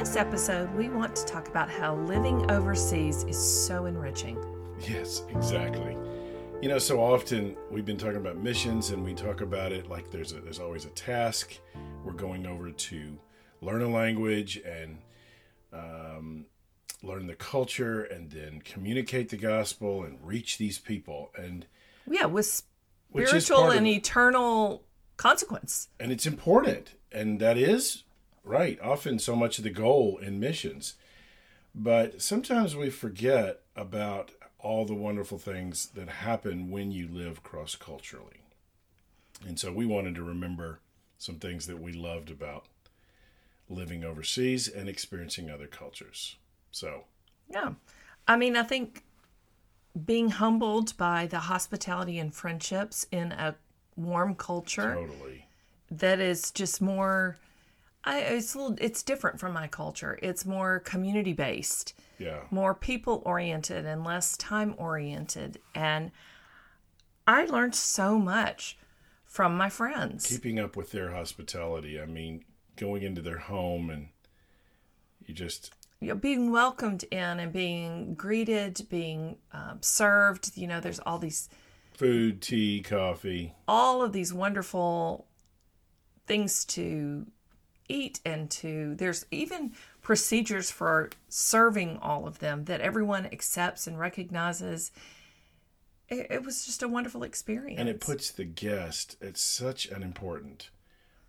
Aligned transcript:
this 0.00 0.16
episode, 0.16 0.74
we 0.76 0.88
want 0.88 1.14
to 1.14 1.26
talk 1.26 1.48
about 1.48 1.68
how 1.68 1.94
living 1.94 2.50
overseas 2.50 3.22
is 3.24 3.36
so 3.36 3.84
enriching. 3.84 4.42
Yes, 4.88 5.24
exactly. 5.28 5.94
You 6.62 6.70
know, 6.70 6.78
so 6.78 7.02
often 7.02 7.54
we've 7.70 7.84
been 7.84 7.98
talking 7.98 8.16
about 8.16 8.38
missions 8.38 8.92
and 8.92 9.04
we 9.04 9.12
talk 9.12 9.42
about 9.42 9.72
it 9.72 9.90
like 9.90 10.10
there's 10.10 10.32
a, 10.32 10.40
there's 10.40 10.58
always 10.58 10.86
a 10.86 10.90
task. 10.90 11.58
We're 12.02 12.14
going 12.14 12.46
over 12.46 12.70
to 12.70 13.18
learn 13.60 13.82
a 13.82 13.90
language 13.90 14.58
and 14.64 14.96
um, 15.70 16.46
learn 17.02 17.26
the 17.26 17.34
culture 17.34 18.04
and 18.04 18.30
then 18.30 18.62
communicate 18.62 19.28
the 19.28 19.36
gospel 19.36 20.04
and 20.04 20.18
reach 20.22 20.56
these 20.56 20.78
people. 20.78 21.30
And 21.36 21.66
Yeah, 22.08 22.24
with 22.24 22.46
spiritual 22.46 23.58
part 23.58 23.72
of 23.72 23.76
and 23.76 23.86
eternal 23.86 24.82
consequence. 25.18 25.88
and 26.00 26.10
it's 26.10 26.24
important 26.24 26.94
and 27.12 27.38
that 27.40 27.58
is 27.58 28.04
right 28.44 28.78
often 28.80 29.18
so 29.18 29.36
much 29.36 29.58
of 29.58 29.64
the 29.64 29.70
goal 29.70 30.18
in 30.18 30.40
missions. 30.40 30.94
But 31.74 32.20
sometimes 32.20 32.74
we 32.74 32.90
forget 32.90 33.60
about 33.76 34.32
all 34.58 34.84
the 34.84 34.94
wonderful 34.94 35.38
things 35.38 35.86
that 35.94 36.08
happen 36.08 36.70
when 36.70 36.90
you 36.90 37.08
live 37.08 37.42
cross 37.42 37.76
culturally 37.76 38.40
and 39.46 39.58
so 39.58 39.72
we 39.72 39.86
wanted 39.86 40.14
to 40.16 40.22
remember 40.22 40.80
some 41.18 41.36
things 41.36 41.66
that 41.66 41.80
we 41.80 41.92
loved 41.92 42.30
about 42.30 42.66
living 43.68 44.04
overseas 44.04 44.68
and 44.68 44.88
experiencing 44.88 45.50
other 45.50 45.66
cultures. 45.66 46.36
So 46.70 47.04
Yeah. 47.48 47.74
I 48.26 48.36
mean, 48.36 48.56
I 48.56 48.62
think 48.62 49.04
being 50.04 50.30
humbled 50.30 50.96
by 50.96 51.26
the 51.26 51.40
hospitality 51.40 52.18
and 52.18 52.34
friendships 52.34 53.06
in 53.10 53.32
a 53.32 53.56
warm 53.96 54.34
culture 54.34 54.94
totally. 54.94 55.46
that 55.90 56.20
is 56.20 56.50
just 56.50 56.80
more 56.80 57.36
I 58.04 58.20
it's 58.20 58.54
a 58.54 58.58
little, 58.58 58.76
it's 58.80 59.02
different 59.02 59.38
from 59.38 59.52
my 59.52 59.66
culture. 59.66 60.18
It's 60.22 60.46
more 60.46 60.80
community 60.80 61.32
based, 61.32 61.94
yeah 62.18 62.40
more 62.50 62.74
people 62.74 63.22
oriented 63.24 63.84
and 63.86 64.04
less 64.04 64.36
time 64.36 64.74
oriented 64.78 65.58
and 65.74 66.10
I 67.26 67.44
learned 67.44 67.74
so 67.74 68.18
much 68.18 68.76
from 69.24 69.56
my 69.56 69.68
friends. 69.68 70.26
keeping 70.26 70.58
up 70.58 70.76
with 70.76 70.90
their 70.90 71.12
hospitality 71.12 72.00
i 72.00 72.06
mean 72.06 72.44
going 72.76 73.02
into 73.02 73.22
their 73.22 73.38
home 73.38 73.90
and 73.90 74.08
you 75.24 75.34
just 75.34 75.72
you 76.00 76.08
know, 76.08 76.14
being 76.14 76.50
welcomed 76.50 77.04
in 77.10 77.40
and 77.40 77.52
being 77.52 78.14
greeted, 78.14 78.86
being 78.88 79.36
um, 79.52 79.78
served. 79.82 80.56
You 80.56 80.66
know, 80.66 80.80
there's 80.80 80.98
all 81.00 81.18
these 81.18 81.48
food 81.92 82.40
tea 82.40 82.80
coffee 82.80 83.52
all 83.68 84.00
of 84.02 84.14
these 84.14 84.32
wonderful 84.32 85.26
things 86.26 86.64
to 86.64 87.26
eat 87.90 88.20
and 88.24 88.50
to 88.50 88.94
there's 88.94 89.26
even 89.30 89.72
procedures 90.02 90.70
for 90.70 91.10
serving 91.28 91.98
all 91.98 92.26
of 92.26 92.38
them 92.38 92.64
that 92.64 92.80
everyone 92.80 93.26
accepts 93.26 93.86
and 93.86 93.98
recognizes. 93.98 94.92
It, 96.08 96.26
it 96.30 96.44
was 96.44 96.64
just 96.64 96.82
a 96.82 96.88
wonderful 96.88 97.22
experience 97.22 97.78
and 97.78 97.88
it 97.88 98.00
puts 98.00 98.30
the 98.30 98.44
guest 98.44 99.16
at 99.22 99.36
such 99.36 99.86
an 99.86 100.02
important 100.02 100.70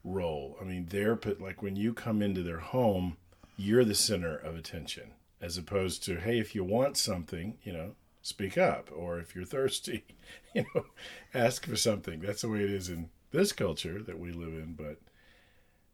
role. 0.04 0.58
I 0.62 0.64
mean 0.64 0.88
they're 0.90 1.16
put 1.16 1.42
like 1.42 1.62
when 1.62 1.76
you 1.76 1.94
come 1.94 2.22
into 2.22 2.44
their 2.44 2.60
home 2.60 3.18
you're 3.58 3.86
the 3.86 3.96
center 3.96 4.36
of 4.36 4.56
attention 4.56 5.12
as 5.40 5.58
opposed 5.58 6.04
to 6.04 6.20
hey 6.20 6.40
if 6.40 6.56
you 6.56 6.64
want 6.64 6.98
something 6.98 7.58
you 7.64 7.74
know 7.74 7.92
speak 8.24 8.58
up 8.58 8.90
or 8.96 9.20
if 9.20 9.36
you're 9.36 9.46
thirsty 9.46 10.04
you 10.56 10.66
know 10.74 10.86
ask 11.34 11.66
for 11.66 11.76
something. 11.76 12.20
That's 12.20 12.42
the 12.42 12.50
way 12.50 12.64
it 12.64 12.72
is 12.72 12.90
in 12.90 13.10
this 13.32 13.52
culture 13.52 14.02
that 14.02 14.20
we 14.20 14.32
live 14.32 14.54
in 14.54 14.74
but 14.74 14.98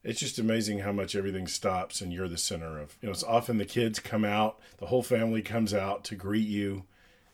it's 0.08 0.22
just 0.22 0.40
amazing 0.40 0.80
how 0.80 0.94
much 0.94 1.16
everything 1.16 1.48
stops 1.48 2.00
and 2.00 2.14
you're 2.14 2.30
the 2.30 2.38
center 2.38 2.80
of 2.80 2.98
you 3.02 3.08
know 3.08 3.12
it's 3.12 3.24
often 3.24 3.58
the 3.58 3.66
kids 3.66 4.00
come 4.00 4.24
out 4.24 4.58
the 4.78 4.86
whole 4.86 5.04
family 5.04 5.42
comes 5.42 5.74
out 5.74 6.04
to 6.06 6.16
greet 6.16 6.48
you 6.48 6.84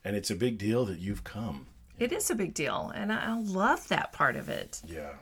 and 0.04 0.16
it's 0.16 0.32
a 0.32 0.36
big 0.36 0.58
deal 0.58 0.84
that 0.84 1.00
you've 1.00 1.24
come. 1.24 1.68
It 1.98 2.12
is 2.12 2.30
a 2.30 2.36
big 2.36 2.54
deal 2.54 2.92
and 2.94 3.14
I, 3.14 3.38
love 3.38 3.88
that 3.88 4.12
part 4.12 4.36
of 4.36 4.50
it. 4.50 4.82
Yeah 4.86 5.14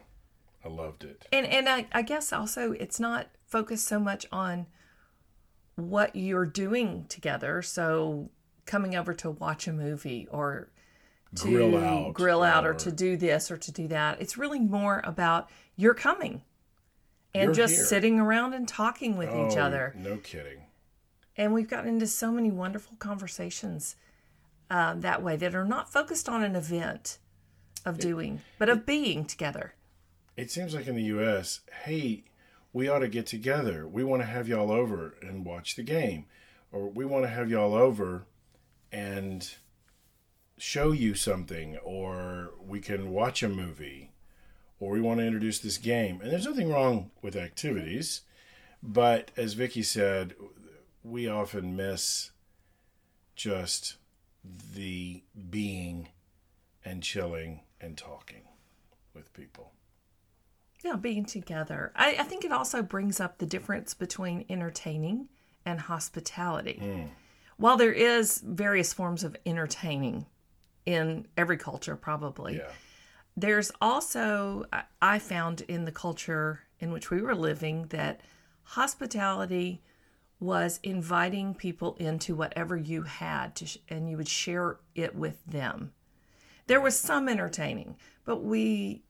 i 0.64 0.70
loved 0.70 1.04
it. 1.04 1.28
And 1.32 1.46
and 1.46 1.68
I, 1.68 1.88
I 1.92 2.02
guess 2.04 2.32
also 2.32 2.72
it's 2.72 3.00
not 3.00 3.28
focused 3.46 3.86
so 3.88 4.00
much 4.00 4.26
on 4.32 4.68
what 5.76 6.16
you're 6.16 6.46
doing 6.46 7.06
together 7.10 7.62
so 7.62 8.30
coming 8.66 8.96
over 8.96 9.14
to 9.16 9.32
watch 9.32 9.68
a 9.68 9.74
movie 9.74 10.28
or 10.32 10.70
to 11.36 11.48
Grill 11.48 11.78
out, 11.78 12.14
grill 12.14 12.44
out 12.44 12.66
or 12.66 12.72
or- 12.72 12.76
to 12.76 12.92
do 12.92 13.18
this 13.18 13.52
or 13.52 13.58
to 13.58 13.72
do 13.72 13.88
that. 13.88 14.22
It's 14.22 14.38
really 14.38 14.60
more 14.60 15.02
about 15.04 15.50
you're 15.76 15.94
coming 15.94 16.44
and 17.34 17.46
You're 17.46 17.54
just 17.54 17.76
here. 17.76 17.86
sitting 17.86 18.20
around 18.20 18.54
and 18.54 18.68
talking 18.68 19.18
with 19.18 19.30
each 19.30 19.58
Oh, 19.58 19.62
other 19.62 19.94
No 19.98 20.18
kidding. 20.18 20.64
and 21.38 21.54
we've 21.54 21.70
gotten 21.70 21.90
into 21.90 22.08
so 22.08 22.32
many 22.32 22.52
wonderful 22.52 22.96
conversations 23.00 23.96
uh, 24.70 24.94
that 24.96 25.22
way 25.22 25.36
that 25.38 25.54
are 25.56 25.66
not 25.66 25.92
focused 25.92 26.28
on 26.30 26.44
an 26.44 26.56
event 26.56 27.18
of 27.86 27.98
doing 27.98 28.42
but 28.58 28.70
of 28.70 28.86
being 28.86 29.26
together 29.26 29.74
It 30.38 30.50
seems 30.52 30.74
like 30.74 30.88
in 30.88 30.96
the 30.96 31.04
U.S., 31.04 31.62
hey, 31.86 32.24
we 32.74 32.88
ought 32.88 33.00
to 33.00 33.10
get 33.10 33.26
together. 33.28 33.86
We 33.88 34.04
want 34.06 34.22
to 34.22 34.26
have 34.26 34.48
y'all 34.48 34.72
over 34.72 35.16
and 35.22 35.46
watch 35.46 35.76
the 35.76 35.84
game, 35.84 36.26
or 36.72 36.88
we 36.90 37.04
want 37.04 37.26
to 37.26 37.30
have 37.30 37.50
y'all 37.50 37.74
over 37.74 38.24
and 38.94 39.54
show 40.58 40.92
you 40.94 41.14
something, 41.14 41.76
or 41.84 42.52
we 42.66 42.80
can 42.80 43.12
watch 43.12 43.44
a 43.44 43.50
movie, 43.50 44.11
or 44.82 44.92
we 44.92 45.00
want 45.00 45.20
to 45.20 45.26
introduce 45.26 45.60
this 45.60 45.78
game. 45.78 46.20
And 46.22 46.32
there's 46.32 46.48
nothing 46.48 46.70
wrong 46.70 47.12
with 47.22 47.36
activities, 47.38 48.22
but 48.84 49.32
as 49.38 49.54
Vicky 49.54 49.84
said, 49.84 50.34
we 51.04 51.28
often 51.30 51.76
miss 51.76 52.32
just 53.36 53.96
the 54.44 55.24
being 55.50 56.10
and 56.84 57.04
chilling 57.04 57.62
and 57.80 57.96
talking 57.96 58.42
with 59.14 59.32
people. 59.34 59.72
Yeah, 60.84 60.96
being 60.96 61.26
together. 61.26 61.92
I, 61.96 62.16
I 62.20 62.24
think 62.24 62.44
it 62.44 62.52
also 62.52 62.82
brings 62.82 63.20
up 63.20 63.38
the 63.38 63.46
difference 63.46 63.94
between 63.94 64.46
entertaining 64.50 65.30
and 65.64 65.80
hospitality. 65.80 66.80
Hmm. 66.82 67.04
While 67.58 67.78
there 67.78 67.94
is 67.94 68.40
various 68.44 68.94
forms 68.94 69.24
of 69.24 69.38
entertaining 69.46 70.26
in 70.88 71.28
every 71.38 71.58
culture, 71.58 71.96
probably, 71.96 72.58
Yeah. 72.58 72.72
There's 73.42 73.72
also, 73.82 74.66
I- 75.02 75.20
found 75.20 75.62
in 75.62 75.86
the 75.86 75.92
culture 75.92 76.62
in 76.80 76.92
which 76.92 77.10
we 77.10 77.22
were 77.22 77.36
living, 77.36 77.88
that 77.88 78.22
hospitality 78.64 79.82
was 80.40 80.80
inviting 80.82 81.54
people 81.54 81.96
into 82.00 82.36
whatever 82.36 82.76
you 82.76 83.04
had 83.04 83.56
to 83.56 83.80
and 83.90 84.10
you 84.10 84.18
would 84.18 84.28
share 84.28 84.80
it 84.96 85.16
with 85.16 85.44
them. 85.46 85.94
There 86.68 86.82
was 86.82 87.00
some 87.00 87.30
entertaining, 87.30 87.98
but 88.26 88.38
we 88.44 89.04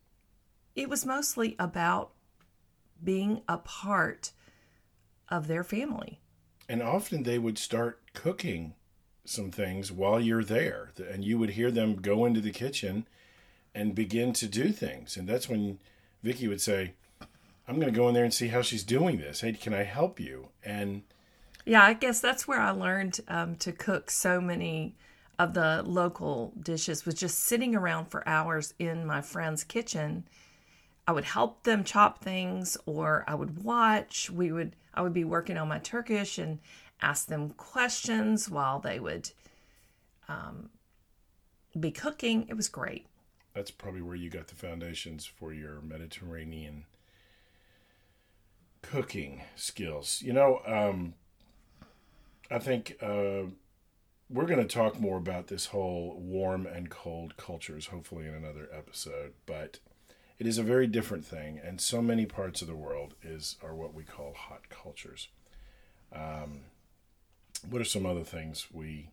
it 0.76 0.90
was 0.90 1.06
mostly 1.06 1.56
about 1.60 2.12
being 3.04 3.42
a 3.48 3.58
part 3.58 4.32
of 5.30 5.48
their 5.48 5.64
family. 5.64 6.20
And 6.70 6.82
often 6.82 7.24
they 7.24 7.38
would 7.40 7.58
start 7.58 8.02
cooking 8.14 8.76
some 9.26 9.52
things 9.52 9.92
while 9.92 10.20
you're 10.20 10.44
there, 10.44 10.92
and 10.98 11.24
you 11.24 11.38
would 11.38 11.52
hear 11.52 11.72
them 11.72 11.96
go 12.02 12.26
into 12.26 12.42
the 12.42 12.52
kitchen 12.52 13.06
and 13.74 13.96
begin 13.96 14.34
to 14.34 14.48
do 14.48 14.72
things. 14.72 15.18
And 15.18 15.28
that's 15.28 15.50
when 15.50 15.80
Vicky 16.24 16.48
would 16.48 16.62
say, 16.62 16.94
"I'm 17.68 17.76
going 17.76 17.92
to 17.92 17.98
go 17.98 18.08
in 18.08 18.14
there 18.14 18.24
and 18.24 18.34
see 18.34 18.50
how 18.50 18.62
she's 18.62 18.84
doing 18.84 19.18
this. 19.18 19.42
Hey, 19.42 19.54
can 19.54 19.74
I 19.74 19.84
help 19.84 20.20
you?" 20.20 20.50
And 20.64 21.04
Yeah, 21.66 21.84
I 21.84 21.94
guess 21.94 22.20
that's 22.20 22.48
where 22.48 22.60
I 22.60 22.72
learned 22.72 23.20
um, 23.28 23.56
to 23.58 23.72
cook 23.72 24.10
so 24.10 24.42
many 24.42 24.96
of 25.42 25.54
the 25.56 25.82
local 25.84 26.54
dishes 26.62 27.06
was 27.06 27.16
just 27.16 27.40
sitting 27.40 27.76
around 27.76 28.06
for 28.06 28.28
hours 28.28 28.76
in 28.78 29.06
my 29.08 29.22
friend's 29.22 29.64
kitchen. 29.64 30.24
I 31.08 31.14
would 31.14 31.24
help 31.24 31.64
them 31.64 31.84
chop 31.84 32.24
things 32.24 32.78
or 32.86 33.24
I 33.28 33.34
would 33.34 33.64
watch. 33.64 34.30
We 34.30 34.52
would 34.52 34.76
I 34.94 35.02
would 35.02 35.14
be 35.14 35.24
working 35.24 35.58
on 35.58 35.68
my 35.68 35.80
Turkish 35.80 36.38
and 36.38 36.60
ask 37.02 37.28
them 37.28 37.50
questions 37.52 38.50
while 38.50 38.80
they 38.80 39.00
would 39.00 39.32
um, 40.28 40.70
be 41.80 41.92
cooking. 41.92 42.46
It 42.48 42.56
was 42.56 42.70
great. 42.70 43.08
That's 43.54 43.72
probably 43.72 44.02
where 44.02 44.16
you 44.16 44.30
got 44.30 44.48
the 44.48 44.56
foundations 44.56 45.26
for 45.26 45.54
your 45.54 45.82
Mediterranean 45.82 46.86
cooking 48.82 49.42
skills. 49.56 50.22
You 50.24 50.34
know, 50.34 50.62
um, 50.66 51.14
I 52.50 52.60
think 52.60 52.98
uh, 53.02 53.44
we're 54.30 54.46
going 54.46 54.66
to 54.66 54.74
talk 54.74 55.00
more 55.00 55.18
about 55.18 55.48
this 55.48 55.68
whole 55.68 56.18
warm 56.20 56.66
and 56.66 56.90
cold 56.90 57.38
cultures, 57.38 57.88
hopefully, 57.88 58.28
in 58.28 58.34
another 58.34 58.70
episode. 58.76 59.34
But 59.46 59.80
it 60.40 60.48
is 60.48 60.58
a 60.58 60.64
very 60.64 60.88
different 60.88 61.26
thing, 61.26 61.60
and 61.64 61.80
so 61.80 62.02
many 62.02 62.26
parts 62.26 62.62
of 62.62 62.68
the 62.68 62.76
world 62.76 63.16
is 63.22 63.58
are 63.64 63.76
what 63.76 63.94
we 63.94 64.04
call 64.04 64.34
hot 64.34 64.70
cultures. 64.70 65.28
Um, 66.14 66.62
what 67.70 67.82
are 67.82 67.86
some 67.86 68.06
other 68.06 68.24
things 68.24 68.68
we? 68.72 69.12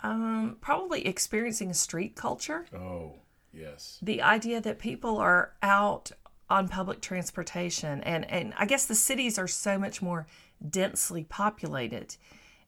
Um, 0.00 0.56
probably 0.60 1.06
experiencing 1.06 1.72
street 1.72 2.14
culture. 2.14 2.66
Oh, 2.74 3.14
yes. 3.56 3.98
the 4.02 4.22
idea 4.22 4.60
that 4.60 4.78
people 4.78 5.18
are 5.18 5.52
out 5.62 6.12
on 6.48 6.68
public 6.68 7.00
transportation 7.00 8.02
and 8.02 8.30
and 8.30 8.54
I 8.56 8.66
guess 8.66 8.86
the 8.86 8.94
cities 8.94 9.38
are 9.38 9.48
so 9.48 9.78
much 9.78 10.00
more 10.00 10.26
densely 10.70 11.24
populated 11.24 12.16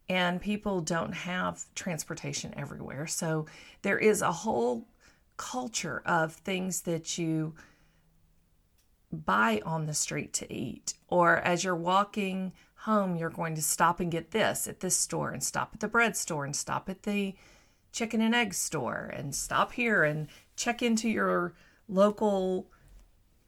and 0.08 0.40
people 0.40 0.80
don't 0.80 1.12
have 1.12 1.66
transportation 1.74 2.54
everywhere. 2.56 3.06
So 3.06 3.46
there 3.82 3.98
is 3.98 4.22
a 4.22 4.32
whole 4.32 4.88
culture 5.36 6.02
of 6.06 6.32
things 6.32 6.82
that 6.82 7.18
you 7.18 7.54
buy 9.12 9.60
on 9.64 9.86
the 9.86 9.94
street 9.94 10.32
to 10.34 10.52
eat. 10.52 10.94
Or 11.08 11.36
as 11.38 11.62
you're 11.64 11.76
walking 11.76 12.52
home, 12.82 13.16
you're 13.16 13.30
going 13.30 13.54
to 13.54 13.62
stop 13.62 14.00
and 14.00 14.10
get 14.10 14.30
this 14.30 14.66
at 14.66 14.80
this 14.80 14.96
store 14.96 15.30
and 15.30 15.42
stop 15.42 15.70
at 15.74 15.80
the 15.80 15.88
bread 15.88 16.16
store 16.16 16.44
and 16.44 16.56
stop 16.56 16.88
at 16.88 17.02
the 17.02 17.34
chicken 17.92 18.20
and 18.20 18.34
egg 18.34 18.54
store 18.54 19.10
and 19.14 19.34
stop 19.34 19.72
here 19.72 20.04
and 20.04 20.28
check 20.56 20.82
into 20.82 21.08
your 21.08 21.54
local 21.88 22.66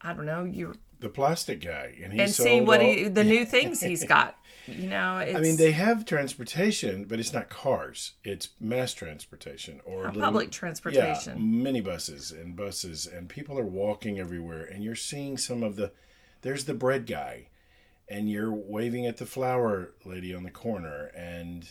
I 0.03 0.13
don't 0.13 0.27
know, 0.27 0.45
your 0.45 0.75
the 1.01 1.09
plastic 1.09 1.63
guy, 1.63 1.95
and 2.03 2.19
and 2.19 2.31
see 2.31 2.61
what 2.61 2.83
he, 2.83 3.09
the 3.09 3.25
new 3.25 3.45
things 3.47 3.81
he's 3.81 4.05
got. 4.05 4.37
You 4.67 4.89
know, 4.89 5.19
it's, 5.19 5.37
I 5.37 5.41
mean, 5.41 5.57
they 5.57 5.73
have 5.73 6.05
transportation, 6.05 7.05
but 7.05 7.19
it's 7.19 7.33
not 7.33 7.49
cars; 7.49 8.13
it's 8.25 8.51
mass 8.61 8.95
transportation 8.95 9.81
or, 9.85 10.05
or 10.05 10.07
little, 10.07 10.23
public 10.23 10.51
transportation, 10.51 11.39
yeah, 11.39 11.71
minibuses 11.71 12.33
and 12.33 12.55
buses, 12.55 13.07
and 13.07 13.29
people 13.29 13.59
are 13.59 13.67
walking 13.67 14.19
everywhere. 14.19 14.65
And 14.65 14.85
you're 14.85 14.95
seeing 14.95 15.37
some 15.37 15.63
of 15.63 15.77
the. 15.77 15.93
There's 16.43 16.65
the 16.65 16.75
bread 16.75 17.07
guy, 17.07 17.49
and 18.09 18.31
you're 18.31 18.53
waving 18.53 19.07
at 19.07 19.19
the 19.19 19.27
flower 19.27 19.93
lady 20.05 20.35
on 20.35 20.43
the 20.45 20.51
corner, 20.51 21.11
and 21.17 21.71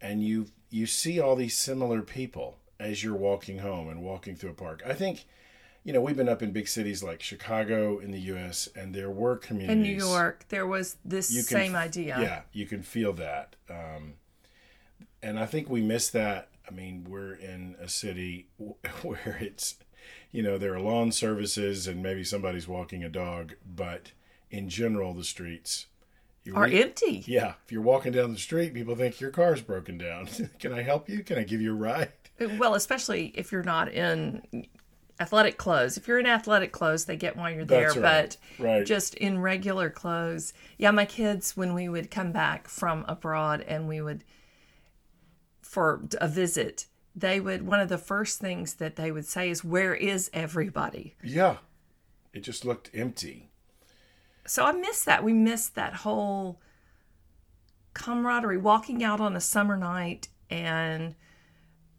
and 0.00 0.22
you 0.22 0.46
you 0.70 0.86
see 0.86 1.20
all 1.20 1.36
these 1.36 1.56
similar 1.56 2.02
people 2.02 2.58
as 2.78 3.02
you're 3.02 3.16
walking 3.16 3.58
home 3.58 3.88
and 3.88 4.02
walking 4.02 4.36
through 4.36 4.50
a 4.50 4.54
park. 4.54 4.82
I 4.86 4.94
think 4.94 5.24
you 5.84 5.94
know, 5.94 6.02
we've 6.02 6.18
been 6.18 6.28
up 6.28 6.42
in 6.42 6.52
big 6.52 6.68
cities 6.68 7.02
like 7.02 7.22
Chicago 7.22 7.98
in 7.98 8.10
the 8.10 8.20
U.S., 8.20 8.68
and 8.76 8.94
there 8.94 9.10
were 9.10 9.36
communities. 9.36 9.72
In 9.74 9.82
New 9.82 9.96
York, 9.96 10.44
there 10.50 10.66
was 10.66 10.96
this 11.02 11.28
same 11.48 11.74
idea. 11.74 12.18
Yeah, 12.20 12.42
you 12.52 12.66
can 12.66 12.82
feel 12.82 13.14
that. 13.14 13.56
Um, 13.70 14.14
and 15.22 15.38
I 15.38 15.46
think 15.46 15.70
we 15.70 15.80
miss 15.80 16.10
that. 16.10 16.50
I 16.68 16.74
mean, 16.74 17.06
we're 17.08 17.32
in 17.32 17.76
a 17.80 17.88
city 17.88 18.48
where 19.02 19.38
it's, 19.40 19.76
you 20.30 20.42
know, 20.42 20.58
there 20.58 20.74
are 20.74 20.80
lawn 20.80 21.10
services 21.10 21.86
and 21.86 22.02
maybe 22.02 22.22
somebody's 22.22 22.68
walking 22.68 23.02
a 23.02 23.08
dog, 23.08 23.54
but 23.64 24.12
in 24.50 24.68
general, 24.68 25.14
the 25.14 25.24
streets 25.24 25.86
are 26.54 26.66
empty. 26.66 27.24
Yeah. 27.26 27.54
If 27.64 27.72
you're 27.72 27.82
walking 27.82 28.12
down 28.12 28.32
the 28.32 28.38
street, 28.38 28.74
people 28.74 28.94
think 28.94 29.20
your 29.20 29.30
car's 29.30 29.60
broken 29.60 29.98
down. 29.98 30.28
Can 30.58 30.72
I 30.72 30.82
help 30.82 31.08
you? 31.08 31.22
Can 31.22 31.38
I 31.38 31.44
give 31.44 31.60
you 31.60 31.72
a 31.72 31.76
ride? 31.76 32.12
Uh, 32.40 32.48
well, 32.58 32.74
especially 32.74 33.32
if 33.34 33.52
you're 33.52 33.62
not 33.62 33.92
in 33.92 34.66
athletic 35.20 35.56
clothes. 35.58 35.96
If 35.96 36.06
you're 36.06 36.18
in 36.18 36.26
athletic 36.26 36.72
clothes, 36.72 37.04
they 37.04 37.16
get 37.16 37.36
why 37.36 37.50
you're 37.50 37.64
there. 37.64 37.88
Right. 37.88 38.00
But 38.00 38.36
right. 38.58 38.86
just 38.86 39.14
in 39.14 39.40
regular 39.40 39.90
clothes, 39.90 40.52
yeah, 40.76 40.90
my 40.90 41.04
kids, 41.04 41.56
when 41.56 41.74
we 41.74 41.88
would 41.88 42.10
come 42.10 42.32
back 42.32 42.68
from 42.68 43.04
abroad 43.08 43.62
and 43.62 43.88
we 43.88 44.00
would, 44.00 44.24
for 45.60 46.02
a 46.20 46.28
visit, 46.28 46.86
they 47.14 47.40
would, 47.40 47.66
one 47.66 47.80
of 47.80 47.88
the 47.88 47.98
first 47.98 48.38
things 48.38 48.74
that 48.74 48.96
they 48.96 49.10
would 49.10 49.26
say 49.26 49.50
is, 49.50 49.64
Where 49.64 49.94
is 49.94 50.30
everybody? 50.32 51.14
Yeah. 51.22 51.56
It 52.32 52.40
just 52.40 52.64
looked 52.64 52.90
empty. 52.94 53.47
So 54.48 54.64
I 54.64 54.72
miss 54.72 55.04
that. 55.04 55.22
We 55.22 55.34
missed 55.34 55.74
that 55.74 55.92
whole 55.92 56.58
camaraderie, 57.92 58.56
walking 58.56 59.04
out 59.04 59.20
on 59.20 59.36
a 59.36 59.40
summer 59.40 59.76
night 59.76 60.28
and 60.48 61.14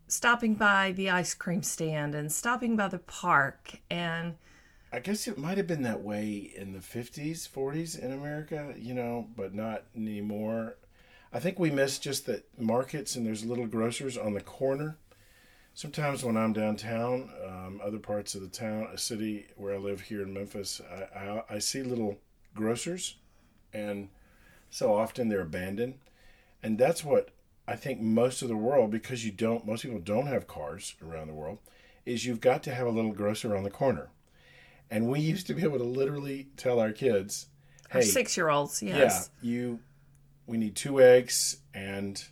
stopping 0.07 0.55
by 0.55 0.91
the 0.91 1.11
ice 1.11 1.35
cream 1.35 1.61
stand 1.61 2.15
and 2.15 2.31
stopping 2.31 2.75
by 2.75 2.87
the 2.87 2.97
park 2.97 3.79
and 3.91 4.35
I 4.91 4.99
guess 4.99 5.27
it 5.27 5.37
might 5.37 5.57
have 5.59 5.67
been 5.67 5.83
that 5.83 6.01
way 6.01 6.51
in 6.55 6.73
the 6.73 6.79
50s, 6.79 7.47
40s 7.47 7.99
in 7.99 8.11
America, 8.11 8.73
you 8.75 8.95
know, 8.95 9.27
but 9.37 9.53
not 9.53 9.83
anymore. 9.95 10.77
I 11.31 11.39
think 11.39 11.59
we 11.59 11.69
miss 11.69 11.99
just 11.99 12.25
that 12.25 12.47
markets 12.59 13.15
and 13.15 13.23
there's 13.23 13.45
little 13.45 13.67
grocers 13.67 14.17
on 14.17 14.33
the 14.33 14.41
corner. 14.41 14.97
Sometimes 15.75 16.23
when 16.23 16.35
I'm 16.35 16.53
downtown, 16.53 17.29
um, 17.47 17.79
other 17.83 17.99
parts 17.99 18.33
of 18.33 18.41
the 18.41 18.47
town, 18.47 18.87
a 18.91 18.97
city 18.97 19.45
where 19.55 19.75
I 19.75 19.77
live 19.77 20.01
here 20.01 20.23
in 20.23 20.33
Memphis, 20.33 20.81
I, 20.91 21.19
I, 21.19 21.43
I 21.51 21.59
see 21.59 21.83
little 21.83 22.17
grocers, 22.55 23.15
and 23.73 24.09
so 24.69 24.93
often 24.93 25.29
they're 25.29 25.41
abandoned. 25.41 25.95
And 26.61 26.77
that's 26.77 27.03
what 27.03 27.29
I 27.67 27.75
think 27.75 28.01
most 28.01 28.41
of 28.41 28.47
the 28.47 28.57
world, 28.57 28.91
because 28.91 29.25
you 29.25 29.31
don't, 29.31 29.65
most 29.65 29.83
people 29.83 29.99
don't 29.99 30.27
have 30.27 30.47
cars 30.47 30.95
around 31.07 31.27
the 31.27 31.33
world, 31.33 31.59
is 32.05 32.25
you've 32.25 32.41
got 32.41 32.63
to 32.63 32.73
have 32.73 32.87
a 32.87 32.91
little 32.91 33.11
grocer 33.13 33.55
on 33.55 33.63
the 33.63 33.69
corner. 33.69 34.09
And 34.91 35.07
we 35.07 35.19
used 35.19 35.47
to 35.47 35.53
be 35.53 35.63
able 35.63 35.77
to 35.77 35.83
literally 35.83 36.47
tell 36.57 36.79
our 36.79 36.91
kids, 36.91 37.47
"Hey, 37.91 38.01
six 38.01 38.35
year 38.35 38.49
olds, 38.49 38.81
yes, 38.81 39.29
yeah, 39.41 39.49
you, 39.49 39.79
we 40.47 40.57
need 40.57 40.75
two 40.75 40.99
eggs 40.99 41.57
and 41.75 42.23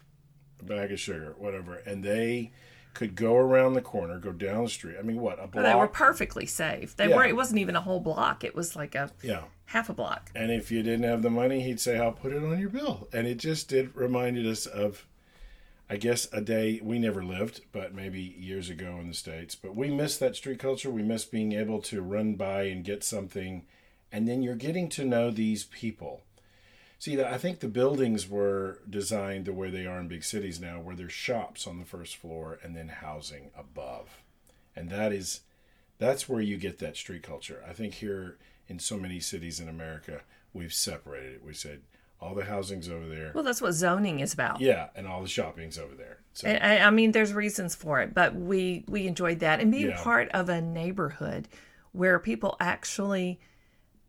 a 0.59 0.63
bag 0.63 0.91
of 0.91 0.99
sugar, 0.99 1.35
whatever," 1.37 1.75
and 1.75 2.03
they 2.03 2.51
could 2.97 3.13
go 3.13 3.35
around 3.35 3.73
the 3.73 3.81
corner, 3.81 4.17
go 4.17 4.31
down 4.31 4.63
the 4.63 4.69
street. 4.69 4.95
I 4.97 5.03
mean, 5.03 5.21
what 5.21 5.37
a 5.39 5.45
block? 5.45 5.63
They 5.63 5.75
were 5.75 5.87
perfectly 5.87 6.47
safe. 6.47 6.95
They 6.95 7.09
yeah. 7.09 7.15
were. 7.15 7.25
It 7.25 7.35
wasn't 7.35 7.59
even 7.59 7.75
a 7.75 7.81
whole 7.81 7.99
block. 7.99 8.43
It 8.43 8.55
was 8.55 8.75
like 8.75 8.95
a 8.95 9.11
yeah 9.21 9.43
half 9.65 9.87
a 9.87 9.93
block. 9.93 10.31
And 10.33 10.51
if 10.51 10.71
you 10.71 10.81
didn't 10.81 11.03
have 11.03 11.21
the 11.21 11.29
money, 11.29 11.61
he'd 11.61 11.79
say, 11.79 11.99
"I'll 11.99 12.11
put 12.11 12.33
it 12.33 12.43
on 12.43 12.57
your 12.59 12.69
bill." 12.69 13.07
And 13.13 13.27
it 13.27 13.35
just 13.37 13.69
did 13.69 13.95
reminded 13.95 14.47
us 14.47 14.65
of 14.65 15.05
I 15.87 15.97
guess 15.97 16.27
a 16.33 16.41
day 16.41 16.81
we 16.83 16.97
never 16.97 17.23
lived, 17.23 17.61
but 17.71 17.93
maybe 17.93 18.19
years 18.19 18.67
ago 18.67 18.97
in 18.99 19.07
the 19.07 19.13
States. 19.13 19.53
But 19.53 19.75
we 19.75 19.91
miss 19.91 20.17
that 20.17 20.35
street 20.35 20.57
culture. 20.57 20.89
We 20.89 21.03
miss 21.03 21.23
being 21.23 21.51
able 21.53 21.81
to 21.83 22.01
run 22.01 22.33
by 22.33 22.63
and 22.63 22.83
get 22.83 23.03
something. 23.03 23.63
And 24.11 24.27
then 24.27 24.41
you're 24.41 24.55
getting 24.55 24.89
to 24.89 25.05
know 25.05 25.29
these 25.29 25.65
people. 25.65 26.23
See, 26.99 27.21
I 27.21 27.37
think 27.37 27.59
the 27.59 27.67
buildings 27.67 28.27
were 28.27 28.79
designed 28.89 29.45
the 29.45 29.53
way 29.53 29.69
they 29.69 29.85
are 29.85 29.99
in 29.99 30.07
big 30.07 30.23
cities 30.23 30.59
now, 30.59 30.79
where 30.79 30.95
there's 30.95 31.11
shops 31.11 31.67
on 31.67 31.77
the 31.77 31.85
first 31.85 32.15
floor 32.15 32.59
and 32.63 32.75
then 32.75 32.89
housing 32.89 33.51
above. 33.57 34.21
And 34.75 34.89
that 34.89 35.11
is, 35.11 35.41
that's 35.99 36.27
where 36.27 36.41
you 36.41 36.57
get 36.57 36.79
that 36.79 36.97
street 36.97 37.23
culture. 37.23 37.63
I 37.67 37.73
think 37.73 37.95
here 37.95 38.37
in 38.67 38.79
so 38.79 38.97
many 38.97 39.19
cities 39.19 39.59
in 39.59 39.69
America, 39.69 40.21
we've 40.53 40.73
separated 40.73 41.35
it. 41.35 41.43
We 41.45 41.53
said, 41.53 41.81
all 42.19 42.33
the 42.33 42.45
housing's 42.45 42.89
over 42.89 43.07
there. 43.07 43.31
Well, 43.33 43.43
that's 43.43 43.61
what 43.61 43.73
zoning 43.73 44.19
is 44.19 44.33
about. 44.33 44.59
Yeah, 44.59 44.87
and 44.95 45.07
all 45.07 45.21
the 45.21 45.27
shopping's 45.27 45.77
over 45.77 45.93
there. 45.93 46.17
So 46.33 46.49
I, 46.49 46.79
I 46.79 46.89
mean, 46.89 47.11
there's 47.11 47.31
reasons 47.33 47.75
for 47.75 48.01
it, 48.01 48.13
but 48.13 48.33
we 48.35 48.85
we 48.87 49.05
enjoyed 49.05 49.39
that 49.39 49.59
and 49.59 49.71
being 49.71 49.89
yeah. 49.89 50.01
part 50.01 50.29
of 50.31 50.49
a 50.49 50.59
neighborhood 50.59 51.47
where 51.91 52.17
people 52.17 52.57
actually 52.59 53.39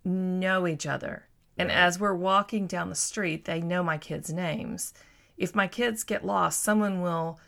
know 0.05 0.67
each 0.67 0.87
other. 0.87 1.28
And 1.59 1.73
as 1.73 1.99
we're 1.99 2.15
walking 2.15 2.67
down 2.67 2.89
the 2.89 2.95
street, 2.95 3.45
they 3.45 3.61
know 3.61 3.83
my 3.83 3.99
kids' 3.99 4.33
names. 4.33 4.95
If 5.37 5.55
my 5.55 5.67
kids 5.67 6.05
get 6.05 6.25
lost, 6.25 6.63
someone 6.63 7.03
will 7.03 7.41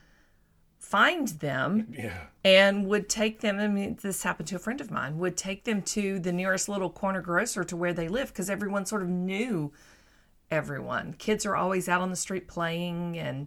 find 0.78 1.28
them 1.28 1.92
yeah. 1.96 2.26
and 2.44 2.86
would 2.86 3.08
take 3.08 3.40
them. 3.40 3.58
I 3.60 3.68
mean, 3.68 3.98
this 4.02 4.22
happened 4.22 4.48
to 4.48 4.56
a 4.56 4.60
friend 4.60 4.80
of 4.80 4.90
mine, 4.90 5.18
would 5.18 5.36
take 5.36 5.64
them 5.64 5.82
to 5.82 6.18
the 6.18 6.32
nearest 6.32 6.68
little 6.68 6.90
corner 6.90 7.20
grocer 7.20 7.62
to 7.64 7.76
where 7.76 7.92
they 7.92 8.08
live 8.08 8.28
because 8.28 8.50
everyone 8.50 8.86
sort 8.86 9.02
of 9.02 9.08
knew 9.08 9.72
everyone. 10.50 11.14
Kids 11.14 11.46
are 11.46 11.54
always 11.54 11.88
out 11.88 12.00
on 12.00 12.10
the 12.10 12.16
street 12.16 12.48
playing 12.48 13.16
and 13.16 13.46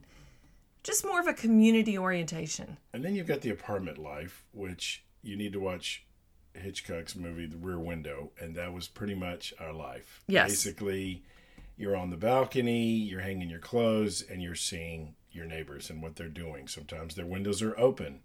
just 0.84 1.05
more 1.05 1.20
of 1.20 1.27
a 1.27 1.34
community 1.34 1.98
orientation. 1.98 2.77
And 2.93 3.03
then 3.03 3.15
you've 3.15 3.27
got 3.27 3.41
the 3.41 3.50
apartment 3.50 3.98
life, 3.98 4.46
which 4.53 5.03
you 5.22 5.36
need 5.36 5.53
to 5.53 5.60
watch 5.60 6.05
Hitchcock's 6.53 7.15
movie 7.15 7.45
The 7.45 7.57
Rear 7.57 7.79
Window, 7.79 8.31
and 8.39 8.55
that 8.55 8.74
was 8.74 8.88
pretty 8.88 9.15
much 9.15 9.53
our 9.60 9.74
life. 9.74 10.24
Yes. 10.27 10.50
Basically, 10.50 11.24
you're 11.77 11.95
on 11.95 12.10
the 12.10 12.17
balcony, 12.17 12.86
you're 12.88 13.22
hanging 13.22 13.50
your 13.50 13.60
clothes, 13.60 14.22
and 14.22 14.41
you're 14.41 14.55
seeing 14.55 15.15
your 15.31 15.45
neighbors 15.45 15.89
and 15.89 16.01
what 16.01 16.15
they're 16.15 16.27
doing. 16.27 16.67
Sometimes 16.67 17.15
their 17.15 17.25
windows 17.25 17.62
are 17.62 17.77
open. 17.77 18.19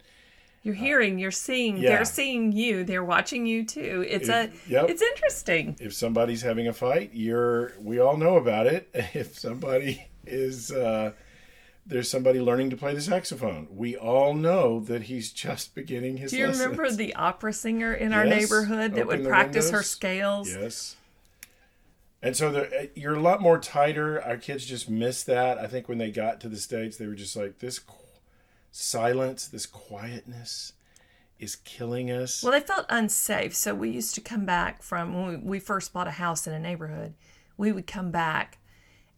You're 0.63 0.75
hearing, 0.75 1.19
you're 1.19 1.31
seeing, 1.31 1.79
yeah. 1.79 1.91
they're 1.91 2.05
seeing 2.05 2.53
you, 2.53 2.85
they're 2.85 3.05
watching 3.05 3.47
you 3.47 3.65
too. 3.65 4.05
It's 4.07 4.29
if, 4.29 4.69
a 4.69 4.71
yep. 4.71 4.91
it's 4.91 5.03
interesting. 5.03 5.77
If 5.81 5.95
somebody's 5.95 6.43
having 6.43 6.67
a 6.69 6.73
fight, 6.73 7.11
you're 7.15 7.73
we 7.81 8.01
all 8.01 8.17
know 8.17 8.37
about 8.37 8.67
it. 8.67 8.89
If 9.15 9.39
somebody 9.39 10.07
is 10.27 10.71
uh 10.71 11.13
there's 11.89 12.11
somebody 12.11 12.39
learning 12.41 12.69
to 12.71 12.77
play 12.77 12.95
the 12.95 13.01
saxophone. 13.01 13.67
We 13.71 13.97
all 13.97 14.35
know 14.35 14.79
that 14.81 15.05
he's 15.05 15.33
just 15.33 15.75
beginning 15.75 16.19
his 16.19 16.31
Do 16.31 16.37
you 16.37 16.47
lessons. 16.47 16.63
remember 16.67 16.91
the 16.91 17.15
opera 17.15 17.53
singer 17.53 17.95
in 17.95 18.13
our 18.13 18.27
yes, 18.27 18.43
neighborhood 18.43 18.95
that 18.95 19.07
would 19.07 19.25
practice 19.25 19.67
windows. 19.67 19.71
her 19.71 19.83
scales? 19.83 20.51
Yes. 20.51 20.97
And 22.23 22.37
so 22.37 22.53
the, 22.53 22.67
uh, 22.67 22.87
you're 22.95 23.15
a 23.15 23.21
lot 23.21 23.41
more 23.41 23.59
tighter. 23.59 24.23
Our 24.23 24.37
kids 24.37 24.67
just 24.67 24.91
missed 24.91 25.27
that. 25.27 25.59
I 25.59 25.67
think 25.67 25.89
when 25.89 25.99
they 25.99 26.11
got 26.11 26.41
to 26.43 26.49
the 26.49 26.59
States, 26.59 26.99
they 26.99 27.07
were 27.07 27.15
just 27.15 27.35
like, 27.35 27.61
this 27.61 27.81
silence, 28.71 29.49
this 29.49 29.65
quietness 29.65 30.75
is 31.39 31.57
killing 31.57 32.11
us. 32.11 32.43
Well, 32.43 32.53
they 32.53 32.61
felt 32.61 32.85
unsafe. 32.91 33.55
So 33.55 33.75
we 33.75 33.91
used 33.91 34.15
to 34.17 34.21
come 34.21 34.45
back 34.45 34.83
from 34.83 35.15
when 35.15 35.45
we 35.45 35.59
first 35.59 35.93
bought 35.95 36.09
a 36.09 36.13
house 36.13 36.47
in 36.47 36.53
a 36.53 36.59
neighborhood, 36.59 37.15
we 37.57 37.73
would 37.73 37.87
come 37.87 38.11
back 38.11 38.59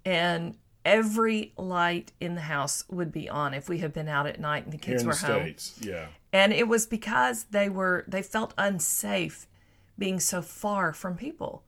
and 0.05 0.55
every 0.85 1.53
light 1.57 2.13
in 2.21 2.35
the 2.35 2.43
house 2.43 2.85
would 2.91 3.13
be 3.13 3.29
on 3.29 3.55
if 3.55 3.69
we 3.69 3.79
had 3.79 3.93
been 3.93 4.09
out 4.09 4.27
at 4.27 4.41
night 4.41 4.65
and 4.65 4.73
the 4.73 4.79
kids 4.79 5.05
were 5.05 5.15
the 5.15 5.27
home. 5.27 5.43
States, 5.43 5.79
yeah. 5.81 6.07
And 6.33 6.53
it 6.53 6.69
was 6.69 6.87
because 6.87 7.45
they 7.45 7.69
were 7.69 8.05
they 8.07 8.23
felt 8.23 8.55
unsafe 8.57 9.47
being 9.99 10.21
so 10.21 10.43
far 10.43 10.93
from 10.93 11.17
people. 11.17 11.63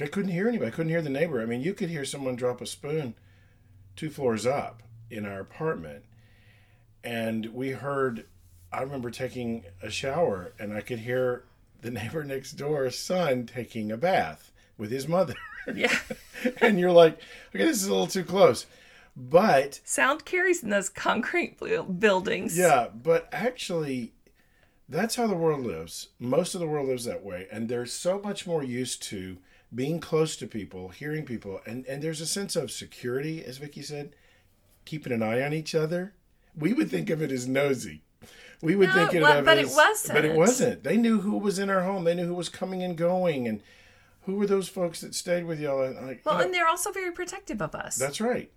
I 0.00 0.06
couldn't 0.06 0.32
hear 0.32 0.48
anybody. 0.48 0.70
I 0.70 0.74
couldn't 0.74 0.90
hear 0.90 1.02
the 1.02 1.08
neighbor. 1.08 1.40
I 1.40 1.46
mean, 1.46 1.60
you 1.60 1.72
could 1.72 1.88
hear 1.88 2.04
someone 2.04 2.36
drop 2.36 2.60
a 2.60 2.66
spoon 2.66 3.14
two 3.96 4.10
floors 4.10 4.46
up 4.46 4.82
in 5.10 5.24
our 5.24 5.40
apartment. 5.40 6.04
And 7.02 7.46
we 7.46 7.70
heard, 7.70 8.26
I 8.72 8.82
remember 8.82 9.10
taking 9.10 9.64
a 9.82 9.90
shower 9.90 10.52
and 10.58 10.72
I 10.72 10.80
could 10.80 11.00
hear 11.00 11.44
the 11.80 11.90
neighbor 11.92 12.24
next 12.24 12.52
door's 12.52 12.98
son 12.98 13.46
taking 13.46 13.92
a 13.92 13.96
bath 13.96 14.52
with 14.76 14.90
his 14.90 15.06
mother. 15.06 15.34
Yeah. 15.74 15.94
and 16.60 16.78
you're 16.78 16.92
like, 16.92 17.18
okay, 17.54 17.64
this 17.64 17.80
is 17.82 17.86
a 17.86 17.90
little 17.90 18.06
too 18.06 18.24
close. 18.24 18.66
But 19.16 19.80
Sound 19.84 20.24
carries 20.24 20.62
in 20.62 20.70
those 20.70 20.88
concrete 20.88 21.58
buildings. 22.00 22.58
yeah, 22.58 22.88
but 22.92 23.28
actually, 23.32 24.12
that's 24.88 25.14
how 25.16 25.26
the 25.26 25.36
world 25.36 25.60
lives. 25.64 26.08
Most 26.18 26.54
of 26.54 26.60
the 26.60 26.66
world 26.66 26.88
lives 26.88 27.04
that 27.04 27.22
way. 27.24 27.46
And 27.52 27.68
they're 27.68 27.86
so 27.86 28.20
much 28.20 28.46
more 28.46 28.62
used 28.64 29.02
to 29.04 29.38
being 29.74 30.00
close 30.00 30.36
to 30.36 30.46
people, 30.46 30.88
hearing 30.88 31.24
people. 31.24 31.60
And, 31.64 31.86
and 31.86 32.02
there's 32.02 32.20
a 32.20 32.26
sense 32.26 32.56
of 32.56 32.70
security, 32.70 33.44
as 33.44 33.58
Vicky 33.58 33.82
said, 33.82 34.14
keeping 34.84 35.12
an 35.12 35.22
eye 35.22 35.42
on 35.42 35.52
each 35.52 35.74
other. 35.74 36.12
We 36.56 36.72
would 36.72 36.90
think 36.90 37.08
of 37.08 37.22
it 37.22 37.30
as 37.32 37.46
nosy. 37.48 38.02
We 38.62 38.76
would 38.76 38.88
No, 38.88 38.94
think 38.94 39.14
it 39.14 39.22
of 39.22 39.38
it 39.38 39.44
but 39.44 39.58
it 39.58 39.66
as, 39.66 39.74
But 40.08 40.24
it 40.24 40.34
wasn't. 40.34 40.36
wasn't. 40.36 40.82
They 40.84 40.96
knew 40.96 41.20
who 41.20 41.38
was 41.38 41.58
in 41.58 41.70
our 41.70 41.82
home. 41.82 42.04
They 42.04 42.14
knew 42.14 42.26
who 42.26 42.34
was 42.34 42.48
coming 42.48 42.82
and 42.82 42.96
going. 42.96 43.46
And 43.46 43.60
who 44.24 44.36
were 44.36 44.46
those 44.46 44.68
folks 44.68 45.00
that 45.02 45.14
stayed 45.14 45.44
with 45.44 45.60
y'all? 45.60 45.82
And, 45.82 46.06
Like, 46.06 46.24
Well, 46.24 46.40
and 46.40 46.52
they're 46.52 46.66
also 46.66 46.90
very 46.92 47.12
protective 47.12 47.60
of 47.62 47.74
us. 47.74 47.96
that's 47.96 48.20
right. 48.20 48.50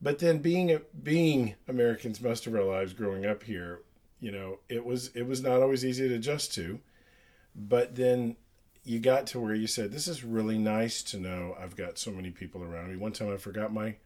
But 0.00 0.18
then 0.18 0.38
being 0.38 0.78
being 1.02 1.54
Americans 1.66 2.20
most 2.20 2.46
of 2.46 2.54
our 2.54 2.64
lives 2.64 2.92
growing 2.92 3.24
up 3.24 3.42
here, 3.44 3.80
you 4.20 4.30
know, 4.30 4.58
it 4.68 4.84
was 4.84 5.08
it 5.14 5.22
was 5.26 5.42
not 5.42 5.62
always 5.62 5.84
easy 5.84 6.08
to 6.08 6.14
adjust 6.14 6.52
to. 6.54 6.80
But 7.54 7.94
then 7.96 8.36
you 8.84 8.98
got 8.98 9.26
to 9.28 9.40
where 9.40 9.54
you 9.54 9.66
said, 9.66 9.92
"This 9.92 10.06
is 10.06 10.22
really 10.22 10.58
nice 10.58 11.02
to 11.04 11.18
know 11.18 11.56
I've 11.58 11.76
got 11.76 11.98
so 11.98 12.10
many 12.10 12.30
people 12.30 12.62
around 12.62 12.90
me." 12.90 12.96
One 12.96 13.12
time 13.12 13.32
I 13.32 13.38
forgot 13.38 13.72
my 13.72 13.96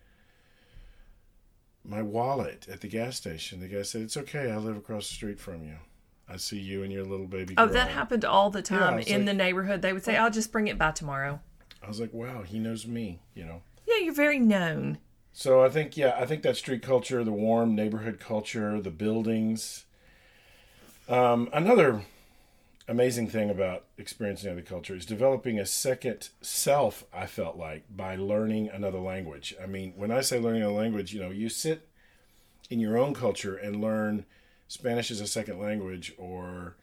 my 1.84 2.02
wallet 2.02 2.68
at 2.70 2.82
the 2.82 2.88
gas 2.88 3.16
station. 3.16 3.60
The 3.60 3.68
guy 3.68 3.82
said, 3.82 4.02
"It's 4.02 4.16
okay. 4.16 4.50
I 4.50 4.56
live 4.58 4.76
across 4.76 5.08
the 5.08 5.14
street 5.14 5.40
from 5.40 5.64
you. 5.64 5.76
I 6.30 6.36
see 6.36 6.58
you 6.58 6.82
and 6.82 6.92
your 6.92 7.04
little 7.04 7.26
baby." 7.26 7.54
oh, 7.58 7.66
that 7.66 7.88
happened 7.90 8.24
all 8.24 8.50
the 8.50 8.62
time 8.62 8.98
it's 8.98 9.08
in 9.08 9.18
like- 9.18 9.26
the 9.26 9.34
neighborhood. 9.34 9.82
They 9.82 9.92
would 9.92 10.04
say, 10.04 10.16
I'll 10.16 10.30
just 10.30 10.52
bring 10.52 10.68
it 10.68 10.78
by 10.78 10.92
tomorrow. 10.92 11.40
I 11.82 11.88
was 11.88 12.00
like, 12.00 12.12
"Wow, 12.12 12.42
he 12.42 12.58
knows 12.58 12.86
me," 12.86 13.20
you 13.34 13.44
know. 13.44 13.62
Yeah, 13.86 14.04
you're 14.04 14.14
very 14.14 14.38
known. 14.38 14.98
So 15.32 15.64
I 15.64 15.68
think 15.68 15.96
yeah, 15.96 16.16
I 16.18 16.26
think 16.26 16.42
that 16.42 16.56
street 16.56 16.82
culture, 16.82 17.24
the 17.24 17.32
warm 17.32 17.74
neighborhood 17.74 18.20
culture, 18.20 18.80
the 18.80 18.90
buildings. 18.90 19.84
Um, 21.08 21.48
another 21.52 22.02
amazing 22.86 23.28
thing 23.28 23.50
about 23.50 23.84
experiencing 23.98 24.50
other 24.50 24.62
culture 24.62 24.94
is 24.94 25.06
developing 25.06 25.58
a 25.58 25.66
second 25.66 26.28
self. 26.40 27.04
I 27.12 27.26
felt 27.26 27.56
like 27.56 27.84
by 27.90 28.16
learning 28.16 28.68
another 28.68 28.98
language. 28.98 29.54
I 29.62 29.66
mean, 29.66 29.92
when 29.96 30.10
I 30.10 30.20
say 30.20 30.38
learning 30.38 30.62
a 30.62 30.72
language, 30.72 31.12
you 31.12 31.20
know, 31.20 31.30
you 31.30 31.48
sit 31.48 31.88
in 32.68 32.80
your 32.80 32.98
own 32.98 33.14
culture 33.14 33.56
and 33.56 33.80
learn 33.80 34.24
Spanish 34.70 35.10
as 35.10 35.20
a 35.20 35.26
second 35.26 35.58
language 35.58 36.14
or 36.16 36.76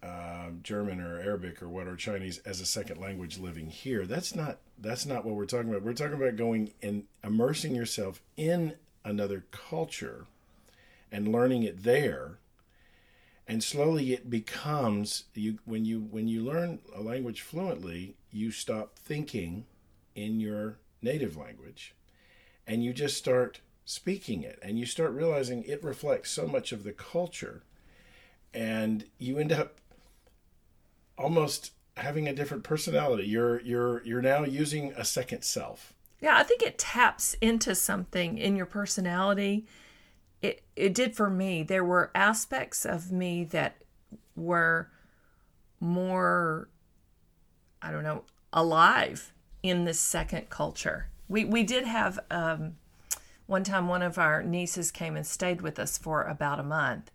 um, 0.00 0.60
German 0.62 1.00
or 1.00 1.18
Arabic 1.18 1.60
or 1.60 1.68
what 1.68 1.88
or 1.88 1.96
Chinese 1.96 2.38
as 2.46 2.60
a 2.60 2.64
second 2.64 3.00
language 3.00 3.36
living 3.36 3.66
here. 3.66 4.06
That's 4.06 4.36
not 4.36 4.58
that's 4.78 5.04
not 5.04 5.24
what 5.24 5.34
we're 5.34 5.44
talking 5.44 5.70
about. 5.70 5.82
We're 5.82 5.92
talking 5.92 6.14
about 6.14 6.36
going 6.36 6.70
and 6.80 7.02
immersing 7.24 7.74
yourself 7.74 8.22
in 8.36 8.74
another 9.04 9.44
culture 9.50 10.26
and 11.10 11.32
learning 11.32 11.64
it 11.64 11.82
there. 11.82 12.38
And 13.48 13.64
slowly 13.64 14.12
it 14.12 14.30
becomes 14.30 15.24
you 15.34 15.58
when 15.64 15.84
you 15.84 16.06
when 16.12 16.28
you 16.28 16.44
learn 16.44 16.78
a 16.94 17.00
language 17.00 17.40
fluently, 17.40 18.14
you 18.30 18.52
stop 18.52 18.96
thinking 18.96 19.64
in 20.14 20.38
your 20.38 20.78
native 21.02 21.36
language 21.36 21.92
and 22.68 22.84
you 22.84 22.92
just 22.92 23.16
start 23.16 23.58
speaking 23.90 24.44
it 24.44 24.56
and 24.62 24.78
you 24.78 24.86
start 24.86 25.10
realizing 25.10 25.64
it 25.64 25.82
reflects 25.82 26.30
so 26.30 26.46
much 26.46 26.70
of 26.70 26.84
the 26.84 26.92
culture 26.92 27.64
and 28.54 29.04
you 29.18 29.36
end 29.36 29.50
up 29.50 29.80
almost 31.18 31.72
having 31.96 32.28
a 32.28 32.32
different 32.32 32.62
personality. 32.62 33.26
You're 33.26 33.60
you're 33.62 34.00
you're 34.04 34.22
now 34.22 34.44
using 34.44 34.92
a 34.96 35.04
second 35.04 35.42
self. 35.42 35.92
Yeah, 36.20 36.36
I 36.36 36.44
think 36.44 36.62
it 36.62 36.78
taps 36.78 37.34
into 37.40 37.74
something 37.74 38.38
in 38.38 38.54
your 38.54 38.64
personality. 38.64 39.66
It 40.40 40.62
it 40.76 40.94
did 40.94 41.16
for 41.16 41.28
me. 41.28 41.64
There 41.64 41.84
were 41.84 42.12
aspects 42.14 42.86
of 42.86 43.10
me 43.10 43.42
that 43.46 43.82
were 44.36 44.88
more 45.80 46.68
I 47.82 47.90
don't 47.90 48.04
know, 48.04 48.22
alive 48.52 49.32
in 49.64 49.84
this 49.84 49.98
second 49.98 50.48
culture. 50.48 51.08
We 51.28 51.44
we 51.44 51.64
did 51.64 51.86
have 51.86 52.20
um 52.30 52.76
one 53.50 53.64
time 53.64 53.88
one 53.88 54.00
of 54.00 54.16
our 54.16 54.44
nieces 54.44 54.92
came 54.92 55.16
and 55.16 55.26
stayed 55.26 55.60
with 55.60 55.80
us 55.80 55.98
for 55.98 56.22
about 56.22 56.60
a 56.60 56.62
month. 56.62 57.10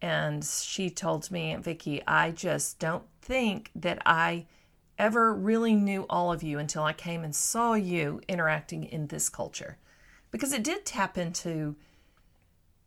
And 0.00 0.44
she 0.44 0.88
told 0.88 1.32
me, 1.32 1.50
Aunt 1.50 1.64
Vicky, 1.64 2.00
I 2.06 2.30
just 2.30 2.78
don't 2.78 3.02
think 3.20 3.72
that 3.74 4.00
I 4.06 4.46
ever 5.00 5.34
really 5.34 5.74
knew 5.74 6.06
all 6.08 6.32
of 6.32 6.44
you 6.44 6.60
until 6.60 6.84
I 6.84 6.92
came 6.92 7.24
and 7.24 7.34
saw 7.34 7.74
you 7.74 8.20
interacting 8.28 8.84
in 8.84 9.08
this 9.08 9.28
culture. 9.28 9.78
Because 10.30 10.52
it 10.52 10.62
did 10.62 10.86
tap 10.86 11.18
into 11.18 11.74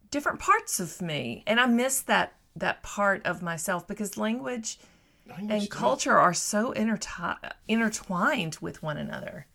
different 0.10 0.40
parts 0.40 0.80
of 0.80 1.02
me. 1.02 1.44
And 1.46 1.60
I 1.60 1.66
miss 1.66 2.00
that 2.02 2.36
that 2.56 2.84
part 2.84 3.26
of 3.26 3.42
myself 3.42 3.86
because 3.86 4.18
language 4.18 4.80
Language 5.28 5.52
and 5.52 5.70
culture 5.70 6.18
are 6.18 6.34
so 6.34 6.74
interti- 6.74 7.52
intertwined 7.68 8.58
with 8.62 8.82
one 8.82 8.98
another. 8.98 9.48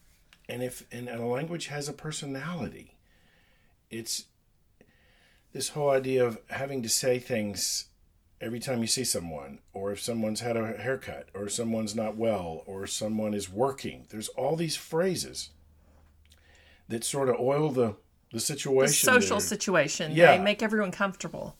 and 0.48 0.62
if 0.62 0.86
and 0.92 1.08
a 1.08 1.24
language 1.24 1.66
has 1.66 1.88
a 1.88 1.92
personality 1.92 2.95
it's 3.90 4.24
this 5.52 5.70
whole 5.70 5.90
idea 5.90 6.24
of 6.24 6.38
having 6.50 6.82
to 6.82 6.88
say 6.88 7.18
things 7.18 7.86
every 8.40 8.60
time 8.60 8.80
you 8.80 8.86
see 8.86 9.04
someone 9.04 9.58
or 9.72 9.92
if 9.92 10.00
someone's 10.02 10.40
had 10.40 10.56
a 10.56 10.76
haircut 10.78 11.28
or 11.34 11.48
someone's 11.48 11.94
not 11.94 12.16
well 12.16 12.62
or 12.66 12.86
someone 12.86 13.32
is 13.32 13.50
working 13.50 14.04
there's 14.10 14.28
all 14.30 14.56
these 14.56 14.76
phrases 14.76 15.50
that 16.88 17.02
sort 17.04 17.28
of 17.28 17.36
oil 17.40 17.70
the 17.70 17.96
the 18.32 18.40
situation, 18.40 19.06
The 19.06 19.20
social 19.20 19.40
situation. 19.40 20.10
Yeah. 20.12 20.36
They 20.36 20.42
make 20.42 20.60
everyone 20.62 20.90
comfortable. 20.90 21.56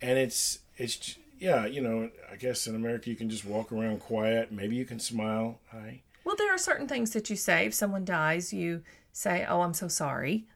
and 0.00 0.18
it's 0.18 0.60
it's 0.76 1.16
yeah 1.38 1.66
you 1.66 1.82
know 1.82 2.08
i 2.32 2.36
guess 2.36 2.66
in 2.66 2.74
america 2.74 3.10
you 3.10 3.16
can 3.16 3.28
just 3.28 3.44
walk 3.44 3.70
around 3.72 3.98
quiet 4.00 4.50
maybe 4.50 4.74
you 4.76 4.86
can 4.86 4.98
smile 4.98 5.58
hi 5.70 6.00
Well, 6.24 6.36
there 6.36 6.50
are 6.54 6.58
certain 6.58 6.88
things 6.88 7.10
that 7.10 7.28
you 7.28 7.36
say. 7.36 7.66
If 7.66 7.74
someone 7.74 8.04
dies, 8.04 8.52
you 8.52 8.82
say, 9.12 9.44
"Oh, 9.48 9.60
I'm 9.62 9.74
so 9.74 9.88
sorry." 9.88 10.46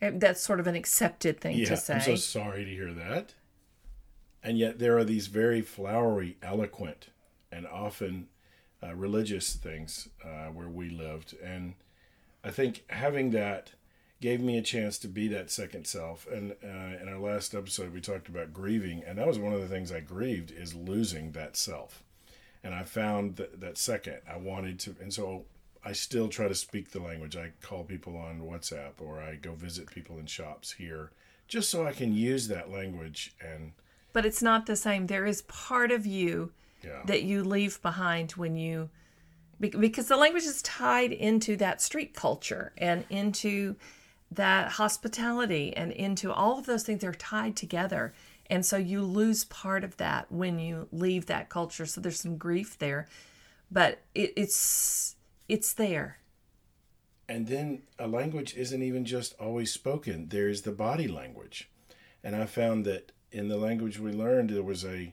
That's 0.00 0.40
sort 0.40 0.60
of 0.60 0.66
an 0.66 0.74
accepted 0.74 1.40
thing 1.40 1.56
Yeah, 1.56 1.66
to 1.70 1.76
say. 1.76 1.94
I'm 1.94 2.00
so 2.00 2.16
sorry 2.16 2.64
to 2.64 2.70
hear 2.70 2.92
that. 2.92 3.34
And 4.42 4.56
yet 4.58 4.78
there 4.78 4.96
are 4.96 5.04
these 5.04 5.26
very 5.26 5.60
flowery, 5.60 6.36
eloquent, 6.42 7.08
and 7.50 7.66
often 7.66 8.28
uh, 8.82 8.94
religious 8.94 9.54
things 9.54 10.08
uh, 10.24 10.46
where 10.46 10.68
we 10.68 10.88
lived. 10.88 11.34
And 11.42 11.74
I 12.44 12.50
think 12.50 12.84
having 12.88 13.30
that 13.30 13.72
gave 14.20 14.40
me 14.40 14.56
a 14.56 14.62
chance 14.62 14.98
to 14.98 15.08
be 15.08 15.28
that 15.28 15.50
second 15.50 15.86
self. 15.86 16.26
And 16.26 16.52
uh, 16.62 17.02
in 17.02 17.08
our 17.08 17.18
last 17.18 17.54
episode, 17.54 17.92
we 17.92 18.00
talked 18.00 18.28
about 18.28 18.52
grieving, 18.52 19.02
and 19.06 19.18
that 19.18 19.26
was 19.26 19.38
one 19.38 19.52
of 19.52 19.60
the 19.60 19.68
things 19.68 19.92
I 19.92 20.00
grieved 20.00 20.50
is 20.50 20.74
losing 20.74 21.32
that 21.32 21.56
self. 21.56 22.02
And 22.62 22.74
I 22.74 22.82
found 22.82 23.36
that, 23.36 23.60
that 23.60 23.78
second, 23.78 24.18
I 24.28 24.36
wanted 24.36 24.78
to, 24.80 24.96
and 25.00 25.12
so 25.12 25.44
I 25.84 25.92
still 25.92 26.28
try 26.28 26.48
to 26.48 26.54
speak 26.54 26.90
the 26.90 27.00
language. 27.00 27.36
I 27.36 27.52
call 27.62 27.84
people 27.84 28.16
on 28.16 28.40
WhatsApp 28.40 29.00
or 29.00 29.20
I 29.20 29.36
go 29.36 29.54
visit 29.54 29.90
people 29.90 30.18
in 30.18 30.26
shops 30.26 30.72
here 30.72 31.10
just 31.46 31.70
so 31.70 31.86
I 31.86 31.92
can 31.92 32.14
use 32.14 32.48
that 32.48 32.70
language 32.70 33.34
and 33.40 33.72
but 34.12 34.26
it's 34.26 34.42
not 34.42 34.66
the 34.66 34.76
same. 34.76 35.06
There 35.06 35.26
is 35.26 35.42
part 35.42 35.90
of 35.90 36.06
you 36.06 36.52
yeah. 36.82 37.02
that 37.06 37.22
you 37.22 37.44
leave 37.44 37.80
behind 37.82 38.32
when 38.32 38.56
you 38.56 38.90
because 39.60 40.06
the 40.06 40.16
language 40.16 40.44
is 40.44 40.62
tied 40.62 41.12
into 41.12 41.56
that 41.56 41.82
street 41.82 42.14
culture 42.14 42.72
and 42.78 43.04
into 43.10 43.74
that 44.30 44.72
hospitality 44.72 45.76
and 45.76 45.90
into 45.90 46.32
all 46.32 46.58
of 46.58 46.66
those 46.66 46.84
things 46.84 47.00
they're 47.00 47.12
tied 47.12 47.56
together 47.56 48.12
and 48.48 48.64
so 48.64 48.76
you 48.76 49.02
lose 49.02 49.44
part 49.46 49.82
of 49.82 49.96
that 49.96 50.30
when 50.30 50.60
you 50.60 50.86
leave 50.92 51.26
that 51.26 51.48
culture 51.48 51.86
so 51.86 52.00
there's 52.00 52.20
some 52.20 52.36
grief 52.36 52.78
there 52.78 53.08
but 53.70 53.98
it, 54.14 54.32
it's 54.36 55.16
it's 55.48 55.72
there 55.72 56.18
And 57.28 57.46
then 57.46 57.82
a 57.98 58.06
language 58.06 58.54
isn't 58.56 58.82
even 58.82 59.04
just 59.04 59.34
always 59.38 59.70
spoken. 59.72 60.28
There's 60.30 60.62
the 60.62 60.72
body 60.72 61.08
language. 61.08 61.68
And 62.24 62.34
I 62.34 62.46
found 62.46 62.84
that 62.86 63.12
in 63.30 63.48
the 63.48 63.56
language 63.58 63.98
we 63.98 64.12
learned 64.12 64.50
there 64.50 64.62
was 64.62 64.84
a 64.84 65.12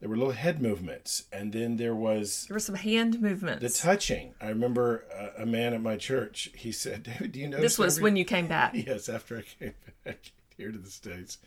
there 0.00 0.08
were 0.08 0.16
little 0.16 0.32
head 0.32 0.60
movements 0.60 1.24
and 1.32 1.52
then 1.52 1.76
there 1.76 1.94
was 1.94 2.44
there 2.48 2.54
were 2.56 2.60
some 2.60 2.74
hand 2.74 3.20
movements. 3.22 3.62
the 3.62 3.70
touching. 3.86 4.34
I 4.40 4.48
remember 4.48 5.04
a, 5.36 5.42
a 5.42 5.46
man 5.46 5.72
at 5.72 5.80
my 5.80 5.96
church, 5.96 6.50
he 6.54 6.72
said, 6.72 7.04
David, 7.04 7.32
do 7.32 7.40
you 7.40 7.48
know 7.48 7.60
this 7.60 7.78
was 7.78 8.00
when 8.00 8.16
you 8.16 8.24
came 8.24 8.46
back 8.48 8.74
Yes, 8.86 9.08
after 9.08 9.38
I 9.38 9.42
came 9.42 9.74
back 10.04 10.32
here 10.56 10.72
to 10.72 10.78
the 10.78 10.90
States. 10.90 11.38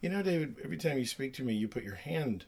You 0.00 0.08
know, 0.08 0.22
David, 0.22 0.56
every 0.64 0.78
time 0.78 0.98
you 0.98 1.06
speak 1.06 1.32
to 1.34 1.44
me, 1.44 1.54
you 1.54 1.68
put 1.68 1.84
your 1.84 1.94
hand 1.94 2.46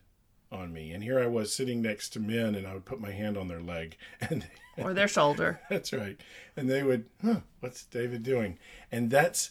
on 0.54 0.72
me. 0.72 0.92
And 0.92 1.02
here 1.02 1.18
I 1.18 1.26
was 1.26 1.52
sitting 1.52 1.82
next 1.82 2.10
to 2.10 2.20
men, 2.20 2.54
and 2.54 2.66
I 2.66 2.74
would 2.74 2.84
put 2.84 3.00
my 3.00 3.10
hand 3.10 3.36
on 3.36 3.48
their 3.48 3.60
leg, 3.60 3.96
and 4.20 4.46
or 4.76 4.94
their 4.94 5.08
shoulder. 5.08 5.60
that's 5.70 5.92
right. 5.92 6.18
And 6.56 6.70
they 6.70 6.82
would, 6.82 7.06
huh, 7.22 7.40
what's 7.60 7.84
David 7.84 8.22
doing? 8.22 8.58
And 8.90 9.10
that's 9.10 9.50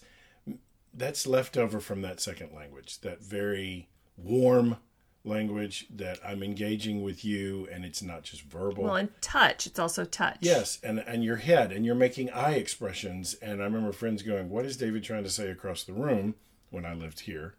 that's 0.94 1.26
left 1.26 1.58
over 1.58 1.80
from 1.80 2.02
that 2.02 2.20
second 2.20 2.54
language, 2.54 3.02
that 3.02 3.22
very 3.22 3.90
warm 4.16 4.78
language 5.26 5.88
that 5.90 6.20
I'm 6.24 6.44
engaging 6.44 7.02
with 7.02 7.24
you, 7.26 7.68
and 7.72 7.84
it's 7.86 8.02
not 8.02 8.24
just 8.24 8.44
verbal. 8.44 8.84
Well, 8.84 8.96
and 8.96 9.10
touch. 9.22 9.66
It's 9.66 9.80
also 9.80 10.06
touch. 10.06 10.38
Yes, 10.42 10.80
and 10.84 11.00
and 11.00 11.24
your 11.24 11.38
head, 11.38 11.72
and 11.72 11.86
you're 11.86 11.96
making 11.96 12.30
eye 12.32 12.56
expressions. 12.56 13.34
And 13.36 13.62
I 13.62 13.66
remember 13.66 13.92
friends 13.92 14.22
going, 14.22 14.50
"What 14.50 14.66
is 14.66 14.78
David 14.78 15.04
trying 15.04 15.24
to 15.24 15.30
say 15.30 15.50
across 15.50 15.84
the 15.84 15.94
room?" 15.94 16.36
When 16.70 16.86
I 16.86 16.96
lived 16.96 17.22
here, 17.22 17.54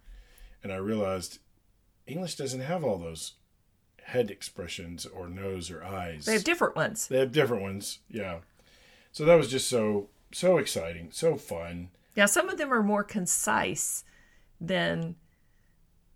and 0.63 0.73
I 0.73 0.77
realized 0.77 1.39
English 2.07 2.37
doesn't 2.37 2.61
have 2.61 2.85
all 2.85 2.99
those 2.99 3.35
head 4.03 4.31
expressions 4.31 5.07
or 5.07 5.29
nose 5.29 5.71
or 5.71 5.83
eyes. 5.83 6.27
They 6.27 6.35
have 6.35 6.45
different 6.45 6.77
ones. 6.77 7.09
They 7.09 7.19
have 7.19 7.33
different 7.33 7.63
ones. 7.63 8.01
Yeah. 8.09 8.39
So 9.13 9.25
that 9.25 9.37
was 9.37 9.49
just 9.49 9.69
so 9.69 10.09
so 10.33 10.59
exciting, 10.59 11.09
so 11.13 11.37
fun. 11.37 11.91
Yeah, 12.17 12.27
some 12.27 12.49
of 12.49 12.59
them 12.59 12.73
are 12.73 12.83
more 12.83 13.05
concise 13.05 14.05
than 14.61 15.17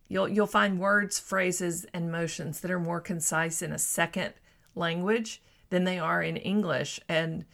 you'll 0.08 0.28
you'll 0.28 0.46
find 0.46 0.78
words, 0.78 1.18
phrases, 1.18 1.86
and 1.94 2.12
motions 2.12 2.60
that 2.60 2.70
are 2.70 2.80
more 2.80 3.00
concise 3.00 3.62
in 3.62 3.72
a 3.72 3.78
second 3.78 4.34
language 4.74 5.42
than 5.70 5.84
they 5.84 5.98
are 5.98 6.22
in 6.22 6.36
English. 6.36 7.00
And 7.08 7.44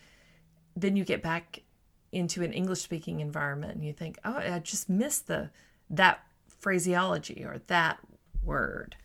then 0.77 0.97
you 0.97 1.05
get 1.05 1.23
back 1.23 1.63
into 2.13 2.43
an 2.43 2.53
English 2.53 2.81
speaking 2.81 3.21
environment 3.21 3.75
and 3.75 3.85
you 3.85 3.93
think, 3.93 4.19
oh, 4.25 4.37
I 4.37 4.59
just 4.61 4.89
missed 4.89 5.27
the 5.27 5.51
that 5.91 6.21
phraseology 6.49 7.45
or 7.45 7.61
that 7.67 7.99
word. 8.45 8.97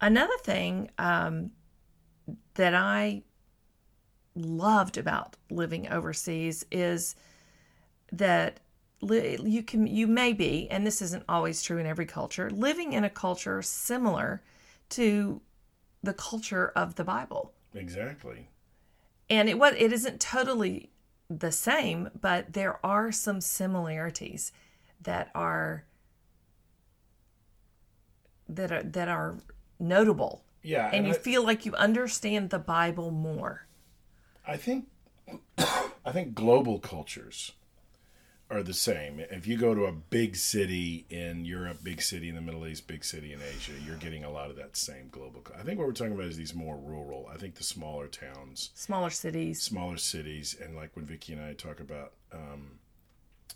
Another 0.00 0.36
thing 0.42 0.90
um, 0.98 1.50
that 2.54 2.74
I 2.74 3.22
loved 4.34 4.98
about 4.98 5.36
living 5.50 5.88
overseas 5.88 6.66
is 6.70 7.14
that 8.12 8.60
li- 9.00 9.38
you 9.42 9.62
can 9.62 9.86
you 9.86 10.06
may 10.06 10.32
be 10.32 10.68
and 10.70 10.84
this 10.86 11.00
isn't 11.00 11.22
always 11.28 11.62
true 11.62 11.78
in 11.78 11.86
every 11.86 12.06
culture 12.06 12.50
living 12.50 12.92
in 12.92 13.04
a 13.04 13.10
culture 13.10 13.62
similar 13.62 14.42
to 14.88 15.40
the 16.02 16.12
culture 16.14 16.72
of 16.74 16.96
the 16.96 17.04
bible 17.04 17.52
Exactly. 17.74 18.48
and 19.30 19.48
it 19.48 19.56
was 19.56 19.74
it 19.78 19.92
isn't 19.92 20.20
totally 20.20 20.90
the 21.30 21.52
same 21.52 22.10
but 22.20 22.52
there 22.52 22.84
are 22.84 23.12
some 23.12 23.40
similarities 23.40 24.50
that 25.00 25.30
are 25.34 25.84
that 28.48 28.72
are 28.72 28.82
that 28.82 29.08
are 29.08 29.36
notable 29.78 30.44
Yeah, 30.62 30.90
and 30.92 31.06
you 31.06 31.14
I, 31.14 31.16
feel 31.16 31.44
like 31.44 31.66
you 31.66 31.74
understand 31.74 32.50
the 32.50 32.58
bible 32.58 33.10
more 33.10 33.66
I 34.46 34.56
think 34.56 34.88
I 35.58 36.12
think 36.12 36.34
global 36.34 36.78
cultures 36.78 37.52
are 38.50 38.62
the 38.62 38.74
same. 38.74 39.20
If 39.20 39.46
you 39.46 39.56
go 39.56 39.74
to 39.74 39.86
a 39.86 39.92
big 39.92 40.36
city 40.36 41.06
in 41.08 41.44
Europe, 41.44 41.78
big 41.82 42.02
city 42.02 42.28
in 42.28 42.34
the 42.34 42.40
Middle 42.40 42.66
East, 42.66 42.86
big 42.86 43.02
city 43.04 43.32
in 43.32 43.40
Asia, 43.40 43.72
you're 43.84 43.96
getting 43.96 44.24
a 44.24 44.30
lot 44.30 44.50
of 44.50 44.56
that 44.56 44.76
same 44.76 45.08
global. 45.10 45.42
I 45.58 45.62
think 45.62 45.78
what 45.78 45.86
we're 45.86 45.94
talking 45.94 46.12
about 46.12 46.26
is 46.26 46.36
these 46.36 46.54
more 46.54 46.76
rural. 46.76 47.28
I 47.32 47.38
think 47.38 47.54
the 47.54 47.64
smaller 47.64 48.06
towns, 48.06 48.70
smaller 48.74 49.10
cities 49.10 49.62
smaller 49.62 49.96
cities, 49.96 50.56
and 50.62 50.76
like 50.76 50.94
when 50.94 51.06
Vicky 51.06 51.32
and 51.32 51.42
I 51.42 51.54
talk 51.54 51.80
about 51.80 52.12
um, 52.32 52.78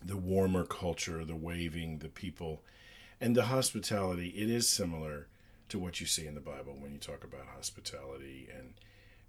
the 0.02 0.16
warmer 0.16 0.64
culture, 0.64 1.24
the 1.24 1.36
waving, 1.36 1.98
the 1.98 2.08
people, 2.08 2.62
and 3.20 3.36
the 3.36 3.44
hospitality, 3.44 4.28
it 4.28 4.48
is 4.48 4.68
similar 4.68 5.26
to 5.68 5.78
what 5.78 6.00
you 6.00 6.06
see 6.06 6.26
in 6.26 6.34
the 6.34 6.40
Bible 6.40 6.76
when 6.78 6.92
you 6.92 6.98
talk 6.98 7.24
about 7.24 7.46
hospitality 7.54 8.48
and 8.56 8.74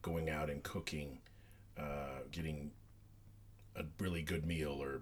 going 0.01 0.29
out 0.29 0.49
and 0.49 0.63
cooking, 0.63 1.19
uh, 1.77 2.21
getting 2.31 2.71
a 3.75 3.83
really 3.99 4.21
good 4.21 4.45
meal 4.45 4.77
or 4.81 5.01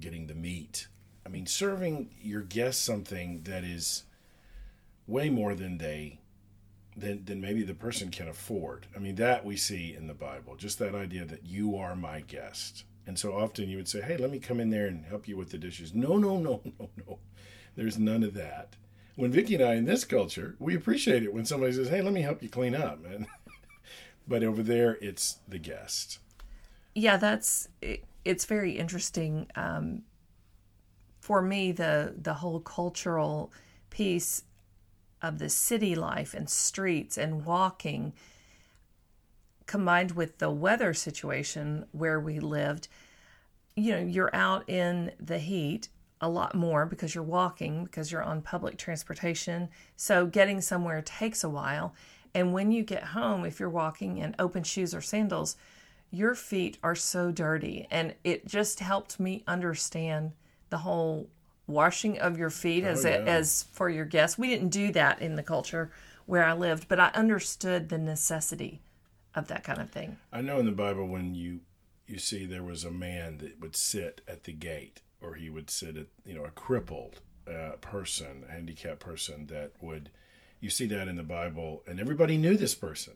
getting 0.00 0.26
the 0.26 0.34
meat. 0.34 0.88
I 1.24 1.28
mean, 1.28 1.46
serving 1.46 2.10
your 2.20 2.42
guests 2.42 2.82
something 2.82 3.42
that 3.44 3.64
is 3.64 4.04
way 5.06 5.30
more 5.30 5.54
than 5.54 5.78
they 5.78 6.18
than, 6.94 7.24
than 7.24 7.40
maybe 7.40 7.62
the 7.62 7.74
person 7.74 8.10
can 8.10 8.28
afford. 8.28 8.86
I 8.94 8.98
mean, 8.98 9.14
that 9.14 9.46
we 9.46 9.56
see 9.56 9.94
in 9.94 10.08
the 10.08 10.14
Bible, 10.14 10.56
just 10.56 10.78
that 10.78 10.94
idea 10.94 11.24
that 11.24 11.44
you 11.44 11.76
are 11.76 11.96
my 11.96 12.20
guest. 12.20 12.84
And 13.06 13.18
so 13.18 13.32
often 13.32 13.68
you 13.68 13.78
would 13.78 13.88
say, 13.88 14.00
hey, 14.02 14.16
let 14.16 14.30
me 14.30 14.38
come 14.38 14.60
in 14.60 14.70
there 14.70 14.86
and 14.86 15.06
help 15.06 15.26
you 15.26 15.36
with 15.36 15.50
the 15.50 15.58
dishes. 15.58 15.94
No, 15.94 16.16
no, 16.16 16.38
no, 16.38 16.60
no, 16.78 16.90
no. 16.96 17.01
There's 17.76 17.98
none 17.98 18.22
of 18.22 18.34
that. 18.34 18.76
When 19.16 19.30
Vicky 19.32 19.54
and 19.56 19.64
I 19.64 19.74
in 19.74 19.84
this 19.84 20.04
culture, 20.04 20.56
we 20.58 20.74
appreciate 20.74 21.22
it 21.22 21.32
when 21.34 21.44
somebody 21.44 21.72
says, 21.72 21.88
hey, 21.88 22.00
let 22.02 22.12
me 22.12 22.22
help 22.22 22.42
you 22.42 22.48
clean 22.48 22.74
up. 22.74 23.00
But 24.28 24.44
over 24.44 24.62
there, 24.62 24.98
it's 25.00 25.38
the 25.48 25.58
guest. 25.58 26.20
yeah 26.94 27.16
that's 27.16 27.68
it, 27.80 28.04
it's 28.24 28.44
very 28.44 28.72
interesting 28.78 29.46
um, 29.56 30.02
for 31.20 31.42
me 31.42 31.72
the 31.72 32.14
the 32.16 32.34
whole 32.34 32.60
cultural 32.60 33.52
piece 33.90 34.44
of 35.20 35.38
the 35.38 35.48
city 35.48 35.94
life 35.94 36.34
and 36.34 36.48
streets 36.48 37.18
and 37.18 37.44
walking 37.44 38.12
combined 39.66 40.12
with 40.12 40.38
the 40.38 40.50
weather 40.50 40.92
situation 40.94 41.86
where 41.92 42.20
we 42.20 42.38
lived 42.40 42.88
you 43.76 43.92
know 43.92 44.00
you're 44.00 44.34
out 44.34 44.68
in 44.68 45.10
the 45.20 45.38
heat 45.38 45.88
a 46.22 46.28
lot 46.28 46.54
more 46.54 46.86
because 46.86 47.14
you're 47.14 47.24
walking 47.24 47.84
because 47.84 48.10
you're 48.10 48.22
on 48.22 48.40
public 48.40 48.78
transportation. 48.78 49.68
So 49.96 50.26
getting 50.26 50.60
somewhere 50.60 51.02
takes 51.02 51.44
a 51.44 51.50
while. 51.50 51.94
And 52.34 52.52
when 52.52 52.72
you 52.72 52.82
get 52.82 53.02
home 53.02 53.44
if 53.44 53.60
you're 53.60 53.68
walking 53.68 54.18
in 54.18 54.34
open 54.38 54.62
shoes 54.62 54.94
or 54.94 55.02
sandals 55.02 55.56
your 56.10 56.34
feet 56.34 56.78
are 56.82 56.94
so 56.94 57.32
dirty. 57.32 57.86
And 57.90 58.14
it 58.22 58.46
just 58.46 58.80
helped 58.80 59.18
me 59.18 59.42
understand 59.46 60.32
the 60.68 60.78
whole 60.78 61.28
washing 61.66 62.18
of 62.18 62.38
your 62.38 62.50
feet 62.50 62.84
as 62.84 63.04
oh, 63.04 63.08
a, 63.08 63.12
yeah. 63.12 63.24
as 63.24 63.64
for 63.72 63.88
your 63.88 64.04
guests. 64.04 64.38
We 64.38 64.48
didn't 64.48 64.68
do 64.68 64.92
that 64.92 65.20
in 65.20 65.36
the 65.36 65.42
culture 65.42 65.90
where 66.24 66.44
i 66.44 66.52
lived 66.52 66.86
but 66.86 67.00
i 67.00 67.08
understood 67.14 67.88
the 67.88 67.98
necessity 67.98 68.80
of 69.34 69.48
that 69.48 69.64
kind 69.64 69.80
of 69.80 69.90
thing. 69.90 70.18
I 70.32 70.40
know 70.40 70.58
in 70.58 70.66
the 70.66 70.72
Bible 70.72 71.06
when 71.06 71.34
you 71.34 71.60
you 72.06 72.18
see 72.18 72.44
there 72.44 72.62
was 72.62 72.84
a 72.84 72.90
man 72.90 73.38
that 73.38 73.60
would 73.60 73.76
sit 73.76 74.20
at 74.28 74.44
the 74.44 74.52
gate, 74.52 75.00
or 75.22 75.34
he 75.34 75.50
would 75.50 75.70
sit 75.70 75.96
at 75.96 76.06
you 76.24 76.34
know 76.34 76.44
a 76.44 76.50
crippled 76.50 77.20
uh, 77.48 77.72
person, 77.80 78.44
a 78.48 78.52
handicapped 78.52 79.00
person 79.00 79.46
that 79.46 79.72
would. 79.80 80.10
You 80.60 80.70
see 80.70 80.86
that 80.86 81.08
in 81.08 81.16
the 81.16 81.24
Bible, 81.24 81.82
and 81.88 81.98
everybody 81.98 82.36
knew 82.36 82.56
this 82.56 82.76
person. 82.76 83.14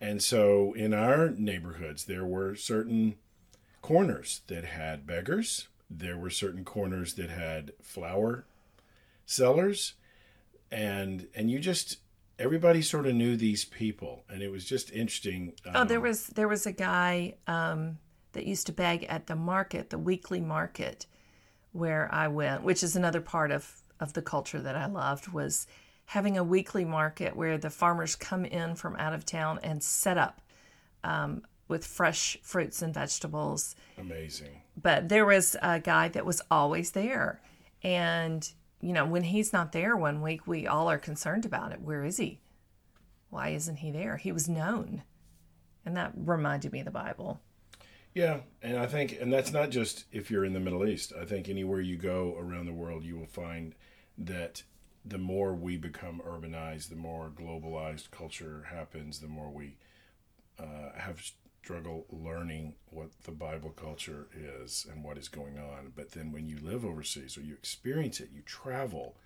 And 0.00 0.22
so 0.22 0.72
in 0.74 0.94
our 0.94 1.30
neighborhoods, 1.30 2.04
there 2.04 2.24
were 2.24 2.54
certain 2.54 3.16
corners 3.82 4.42
that 4.46 4.64
had 4.64 5.04
beggars. 5.04 5.66
There 5.90 6.16
were 6.16 6.30
certain 6.30 6.64
corners 6.64 7.14
that 7.14 7.30
had 7.30 7.72
flower 7.82 8.44
sellers, 9.26 9.94
and 10.70 11.26
and 11.34 11.50
you 11.50 11.58
just 11.58 11.98
everybody 12.38 12.82
sort 12.82 13.06
of 13.06 13.14
knew 13.14 13.36
these 13.36 13.64
people, 13.64 14.24
and 14.28 14.42
it 14.42 14.50
was 14.50 14.64
just 14.64 14.92
interesting. 14.92 15.54
Oh, 15.66 15.82
um, 15.82 15.88
there 15.88 16.00
was 16.00 16.26
there 16.28 16.48
was 16.48 16.66
a 16.66 16.72
guy 16.72 17.34
um, 17.46 17.98
that 18.32 18.46
used 18.46 18.66
to 18.66 18.72
beg 18.72 19.04
at 19.04 19.26
the 19.26 19.36
market, 19.36 19.90
the 19.90 19.98
weekly 19.98 20.40
market, 20.40 21.06
where 21.72 22.08
I 22.12 22.28
went, 22.28 22.62
which 22.62 22.82
is 22.82 22.96
another 22.96 23.20
part 23.20 23.50
of 23.50 23.82
of 24.00 24.12
the 24.12 24.22
culture 24.22 24.60
that 24.60 24.76
I 24.76 24.86
loved 24.86 25.28
was 25.28 25.66
having 26.06 26.38
a 26.38 26.44
weekly 26.44 26.84
market 26.84 27.36
where 27.36 27.58
the 27.58 27.70
farmers 27.70 28.16
come 28.16 28.44
in 28.44 28.74
from 28.74 28.96
out 28.96 29.12
of 29.12 29.26
town 29.26 29.58
and 29.62 29.82
set 29.82 30.16
up 30.16 30.40
um, 31.04 31.42
with 31.66 31.84
fresh 31.84 32.38
fruits 32.42 32.80
and 32.80 32.94
vegetables. 32.94 33.76
amazing. 33.98 34.62
But 34.80 35.08
there 35.08 35.26
was 35.26 35.56
a 35.60 35.80
guy 35.80 36.08
that 36.08 36.24
was 36.24 36.40
always 36.50 36.92
there, 36.92 37.40
and 37.82 38.50
you 38.80 38.92
know 38.92 39.04
when 39.04 39.24
he's 39.24 39.52
not 39.52 39.72
there 39.72 39.96
one 39.96 40.22
week, 40.22 40.46
we 40.46 40.66
all 40.66 40.88
are 40.88 40.98
concerned 40.98 41.44
about 41.44 41.72
it. 41.72 41.82
Where 41.82 42.04
is 42.04 42.16
he? 42.16 42.40
Why 43.30 43.48
isn't 43.50 43.76
he 43.76 43.90
there? 43.90 44.16
He 44.16 44.32
was 44.32 44.48
known. 44.48 45.02
And 45.84 45.96
that 45.96 46.12
reminded 46.16 46.72
me 46.72 46.80
of 46.80 46.84
the 46.86 46.90
Bible. 46.90 47.40
Yeah, 48.14 48.40
and 48.62 48.76
I 48.76 48.86
think, 48.86 49.16
and 49.20 49.32
that's 49.32 49.52
not 49.52 49.70
just 49.70 50.04
if 50.10 50.30
you're 50.30 50.44
in 50.44 50.52
the 50.52 50.60
Middle 50.60 50.86
East. 50.86 51.12
I 51.20 51.24
think 51.24 51.48
anywhere 51.48 51.80
you 51.80 51.96
go 51.96 52.36
around 52.38 52.66
the 52.66 52.72
world, 52.72 53.04
you 53.04 53.16
will 53.16 53.26
find 53.26 53.74
that 54.16 54.62
the 55.04 55.18
more 55.18 55.54
we 55.54 55.76
become 55.76 56.20
urbanized, 56.26 56.88
the 56.88 56.96
more 56.96 57.30
globalized 57.30 58.10
culture 58.10 58.66
happens, 58.70 59.20
the 59.20 59.28
more 59.28 59.50
we 59.50 59.76
uh, 60.58 60.92
have 60.96 61.22
struggle 61.62 62.06
learning 62.10 62.74
what 62.90 63.08
the 63.24 63.30
Bible 63.30 63.70
culture 63.70 64.26
is 64.34 64.86
and 64.90 65.04
what 65.04 65.18
is 65.18 65.28
going 65.28 65.58
on. 65.58 65.92
But 65.94 66.12
then 66.12 66.32
when 66.32 66.48
you 66.48 66.58
live 66.62 66.84
overseas 66.84 67.36
or 67.36 67.42
you 67.42 67.54
experience 67.54 68.20
it, 68.20 68.30
you 68.34 68.42
travel 68.42 69.16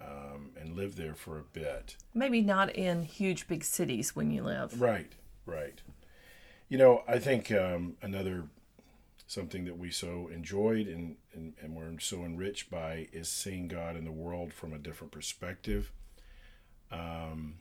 um, 0.00 0.50
and 0.58 0.76
live 0.76 0.96
there 0.96 1.14
for 1.14 1.38
a 1.38 1.42
bit. 1.42 1.96
Maybe 2.14 2.40
not 2.40 2.74
in 2.74 3.02
huge 3.02 3.48
big 3.48 3.64
cities 3.64 4.16
when 4.16 4.30
you 4.30 4.42
live. 4.42 4.80
Right, 4.80 5.12
right. 5.44 5.80
You 6.68 6.76
know, 6.78 7.02
I 7.08 7.18
think 7.18 7.50
um, 7.50 7.96
another 8.02 8.44
something 9.26 9.66
that 9.66 9.78
we 9.78 9.90
so 9.90 10.28
enjoyed 10.32 10.86
and, 10.86 11.16
and, 11.34 11.54
and 11.60 11.74
we're 11.74 11.98
so 11.98 12.24
enriched 12.24 12.70
by 12.70 13.08
is 13.12 13.28
seeing 13.28 13.68
God 13.68 13.94
in 13.96 14.04
the 14.04 14.12
world 14.12 14.52
from 14.52 14.72
a 14.72 14.78
different 14.78 15.12
perspective. 15.12 15.92
Um, 16.90 17.56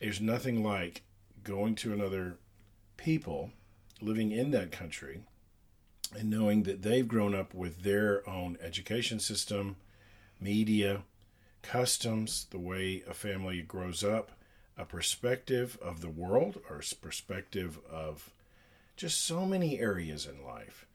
there's 0.00 0.20
nothing 0.20 0.62
like 0.62 1.02
going 1.42 1.74
to 1.76 1.92
another 1.92 2.38
people 2.96 3.50
living 4.00 4.30
in 4.30 4.52
that 4.52 4.70
country 4.70 5.22
and 6.16 6.30
knowing 6.30 6.62
that 6.64 6.82
they've 6.82 7.06
grown 7.06 7.34
up 7.34 7.54
with 7.54 7.82
their 7.82 8.28
own 8.28 8.56
education 8.60 9.20
system, 9.20 9.76
media, 10.40 11.02
customs, 11.62 12.46
the 12.50 12.58
way 12.58 13.02
a 13.08 13.14
family 13.14 13.62
grows 13.62 14.02
up, 14.02 14.32
a 14.80 14.84
perspective 14.86 15.78
of 15.82 16.00
the 16.00 16.08
world 16.08 16.58
or 16.70 16.76
a 16.76 16.94
perspective 16.94 17.78
of 17.90 18.30
just 18.96 19.20
so 19.20 19.44
many 19.44 19.78
areas 19.78 20.26
in 20.26 20.44
life. 20.44 20.86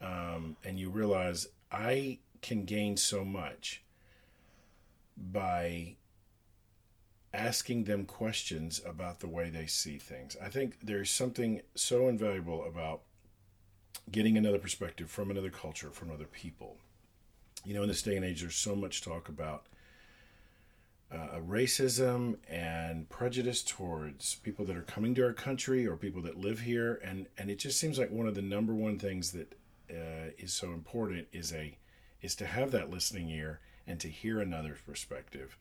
Um, 0.00 0.56
and 0.64 0.80
you 0.80 0.90
realize 0.90 1.46
I 1.70 2.18
can 2.42 2.64
gain 2.64 2.96
so 2.96 3.24
much 3.24 3.82
by 5.16 5.94
asking 7.32 7.84
them 7.84 8.04
questions 8.04 8.80
about 8.84 9.20
the 9.20 9.28
way 9.28 9.48
they 9.48 9.66
see 9.66 9.98
things. 9.98 10.36
I 10.42 10.48
think 10.48 10.78
there's 10.82 11.10
something 11.10 11.60
so 11.76 12.08
invaluable 12.08 12.64
about 12.64 13.02
getting 14.10 14.36
another 14.36 14.58
perspective 14.58 15.08
from 15.08 15.30
another 15.30 15.50
culture, 15.50 15.90
from 15.90 16.10
other 16.10 16.24
people. 16.24 16.78
You 17.64 17.74
know, 17.74 17.82
in 17.82 17.88
this 17.88 18.02
day 18.02 18.16
and 18.16 18.24
age, 18.24 18.40
there's 18.40 18.56
so 18.56 18.74
much 18.74 19.02
talk 19.02 19.28
about 19.28 19.66
uh, 21.12 21.40
racism 21.40 22.36
and 22.48 23.08
prejudice 23.08 23.62
towards 23.62 24.36
people 24.36 24.64
that 24.64 24.76
are 24.76 24.82
coming 24.82 25.14
to 25.14 25.24
our 25.24 25.32
country 25.32 25.86
or 25.86 25.96
people 25.96 26.22
that 26.22 26.38
live 26.38 26.60
here, 26.60 27.00
and 27.02 27.26
and 27.36 27.50
it 27.50 27.58
just 27.58 27.80
seems 27.80 27.98
like 27.98 28.10
one 28.10 28.28
of 28.28 28.34
the 28.34 28.42
number 28.42 28.72
one 28.72 28.98
things 28.98 29.32
that 29.32 29.52
uh, 29.90 30.30
is 30.38 30.52
so 30.52 30.68
important 30.68 31.26
is 31.32 31.52
a 31.52 31.76
is 32.22 32.34
to 32.36 32.46
have 32.46 32.70
that 32.70 32.90
listening 32.90 33.28
ear 33.28 33.60
and 33.86 33.98
to 33.98 34.08
hear 34.08 34.40
another 34.40 34.76
perspective, 34.86 35.56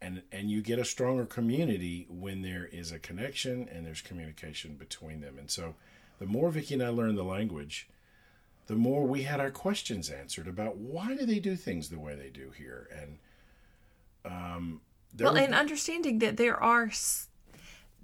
and 0.00 0.22
and 0.30 0.48
you 0.50 0.62
get 0.62 0.78
a 0.78 0.84
stronger 0.84 1.26
community 1.26 2.06
when 2.08 2.42
there 2.42 2.66
is 2.70 2.92
a 2.92 3.00
connection 3.00 3.68
and 3.72 3.84
there's 3.84 4.00
communication 4.00 4.76
between 4.76 5.20
them, 5.20 5.38
and 5.38 5.50
so 5.50 5.74
the 6.20 6.26
more 6.26 6.50
Vicki 6.50 6.74
and 6.74 6.82
I 6.82 6.88
learned 6.88 7.18
the 7.18 7.24
language, 7.24 7.88
the 8.68 8.76
more 8.76 9.04
we 9.04 9.22
had 9.22 9.40
our 9.40 9.50
questions 9.50 10.08
answered 10.08 10.46
about 10.46 10.76
why 10.76 11.16
do 11.16 11.26
they 11.26 11.40
do 11.40 11.56
things 11.56 11.88
the 11.88 11.98
way 11.98 12.14
they 12.14 12.30
do 12.30 12.52
here, 12.56 12.88
and 12.94 13.18
um, 14.28 14.80
well, 15.18 15.36
and 15.36 15.54
understanding 15.54 16.18
that 16.20 16.36
there 16.36 16.56
are 16.56 16.90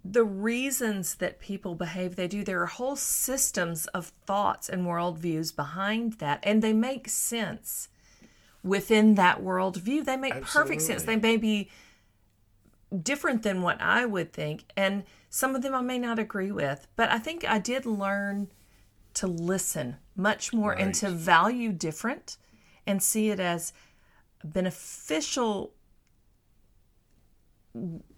the 0.05 0.25
reasons 0.25 1.17
that 1.17 1.41
people 1.41 1.75
behave 1.75 2.17
they 2.17 2.29
do, 2.29 2.45
there 2.45 2.61
are 2.61 2.67
whole 2.67 2.97
systems 2.97 3.87
of 3.89 4.07
thoughts 4.27 4.69
and 4.69 4.87
worldviews 4.87 5.55
behind 5.55 6.15
that, 6.15 6.41
and 6.43 6.63
they 6.63 6.73
make 6.73 7.09
sense 7.09 7.89
within 8.63 9.15
that 9.15 9.43
worldview. 9.43 10.05
They 10.05 10.17
make 10.17 10.35
Absolutely. 10.35 10.63
perfect 10.63 10.83
sense. 10.83 11.03
They 11.05 11.17
may 11.17 11.37
be 11.37 11.71
different 13.03 13.43
than 13.43 13.63
what 13.63 13.81
I 13.81 14.05
would 14.05 14.33
think, 14.33 14.65
and 14.77 15.05
some 15.31 15.55
of 15.57 15.63
them 15.63 15.75
I 15.75 15.81
may 15.81 15.99
not 15.99 16.19
agree 16.19 16.53
with, 16.53 16.87
but 16.97 17.11
I 17.11 17.19
think 17.19 17.45
I 17.49 17.59
did 17.59 17.87
learn 17.87 18.49
to 19.15 19.27
listen 19.27 19.97
much 20.17 20.53
more 20.53 20.71
right. 20.71 20.81
and 20.81 20.95
to 20.97 21.09
value 21.09 21.73
different 21.73 22.37
and 22.87 23.03
see 23.03 23.31
it 23.31 23.41
as 23.41 23.73
beneficial 24.45 25.73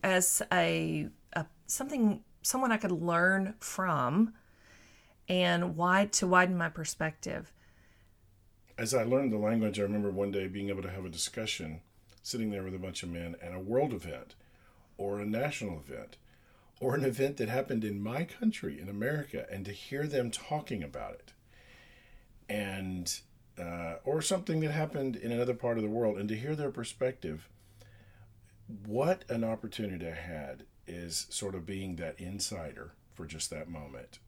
as 0.03 0.43
a, 0.53 1.09
a 1.33 1.47
something 1.67 2.23
someone 2.43 2.73
I 2.73 2.77
could 2.77 2.93
learn 2.93 3.55
from 3.61 4.35
and 5.29 5.77
wide 5.77 6.13
to 6.15 6.27
widen 6.27 6.57
my 6.57 6.69
perspective. 6.69 7.53
As 8.79 8.95
I 8.95 9.03
learned 9.03 9.33
the 9.33 9.39
language, 9.39 9.81
I 9.81 9.85
remember 9.85 10.11
one 10.11 10.31
day 10.31 10.47
being 10.47 10.69
able 10.69 10.83
to 10.83 10.91
have 10.91 11.05
a 11.05 11.11
discussion 11.11 11.81
sitting 12.23 12.51
there 12.51 12.63
with 12.63 12.75
a 12.75 12.79
bunch 12.79 13.03
of 13.03 13.09
men 13.09 13.37
at 13.43 13.55
a 13.55 13.59
world 13.59 13.93
event 13.93 14.35
or 14.99 15.21
a 15.21 15.27
national 15.27 15.79
event 15.79 16.17
or 16.81 16.95
an 16.95 17.05
event 17.05 17.39
that 17.39 17.49
happened 17.49 17.85
in 17.85 18.03
my 18.03 18.25
country 18.25 18.81
in 18.81 18.89
America 18.89 19.47
and 19.51 19.65
to 19.65 19.73
hear 19.73 20.07
them 20.07 20.31
talking 20.31 20.83
about 20.83 21.15
it 21.15 21.33
and 22.49 23.21
uh, 23.59 23.95
or 24.05 24.21
something 24.21 24.61
that 24.61 24.71
happened 24.71 25.17
in 25.17 25.33
another 25.33 25.55
part 25.55 25.79
of 25.79 25.83
the 25.83 25.91
world 25.91 26.19
and 26.19 26.29
to 26.29 26.37
hear 26.37 26.55
their 26.55 26.71
perspective 26.71 27.49
what 28.87 29.25
an 29.29 29.45
opportunity 29.45 30.07
I 30.07 30.15
had 30.15 30.65
is 30.87 31.27
sort 31.31 31.55
of 31.55 31.67
being 31.67 31.97
that 31.97 32.19
insider 32.19 32.93
for 33.15 33.27
just 33.27 33.51
that 33.51 33.69
moment. 33.69 34.19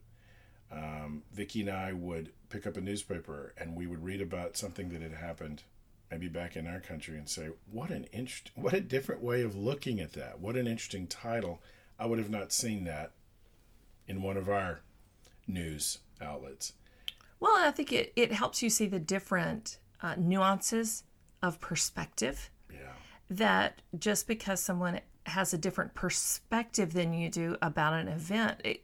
Um, 0.71 1.23
Vicki 1.33 1.63
and 1.63 1.71
I 1.71 1.93
would 1.93 2.33
pick 2.51 2.67
up 2.67 2.77
a 2.77 2.81
newspaper 2.81 3.55
and 3.57 3.75
we 3.75 3.87
would 3.87 4.05
read 4.05 4.21
about 4.21 4.57
something 4.57 4.91
that 4.91 5.03
had 5.03 5.15
happened 5.15 5.63
maybe 6.11 6.29
back 6.29 6.57
in 6.57 6.67
our 6.67 6.81
country 6.81 7.17
and 7.17 7.29
say, 7.29 7.49
what 7.71 7.91
an 7.91 8.05
interest, 8.13 8.51
what 8.55 8.75
a 8.75 8.81
different 8.81 9.23
way 9.23 9.43
of 9.43 9.57
looking 9.57 10.01
at 10.01 10.13
that. 10.15 10.41
What 10.41 10.57
an 10.57 10.67
interesting 10.67 11.07
title. 11.07 11.61
I 11.99 12.07
would 12.07 12.19
have 12.19 12.31
not 12.31 12.53
seen 12.53 12.85
that 12.85 13.13
in 14.07 14.23
one 14.23 14.37
of 14.37 14.49
our 14.49 14.81
news 15.47 15.99
outlets. 16.21 16.73
Well, 17.41 17.57
I 17.57 17.71
think 17.71 17.93
it, 17.93 18.13
it 18.17 18.33
helps 18.33 18.63
you 18.63 18.71
see 18.71 18.87
the 18.87 18.99
different 18.99 19.79
uh, 20.03 20.15
nuances 20.17 21.05
of 21.43 21.61
perspective 21.61 22.51
that 23.31 23.83
just 23.99 24.27
because 24.27 24.61
someone 24.61 25.01
has 25.27 25.53
a 25.53 25.59
different 25.59 25.95
perspective 25.95 26.93
than 26.93 27.13
you 27.13 27.29
do 27.29 27.57
about 27.61 27.95
an 27.95 28.09
event, 28.09 28.61
it, 28.65 28.83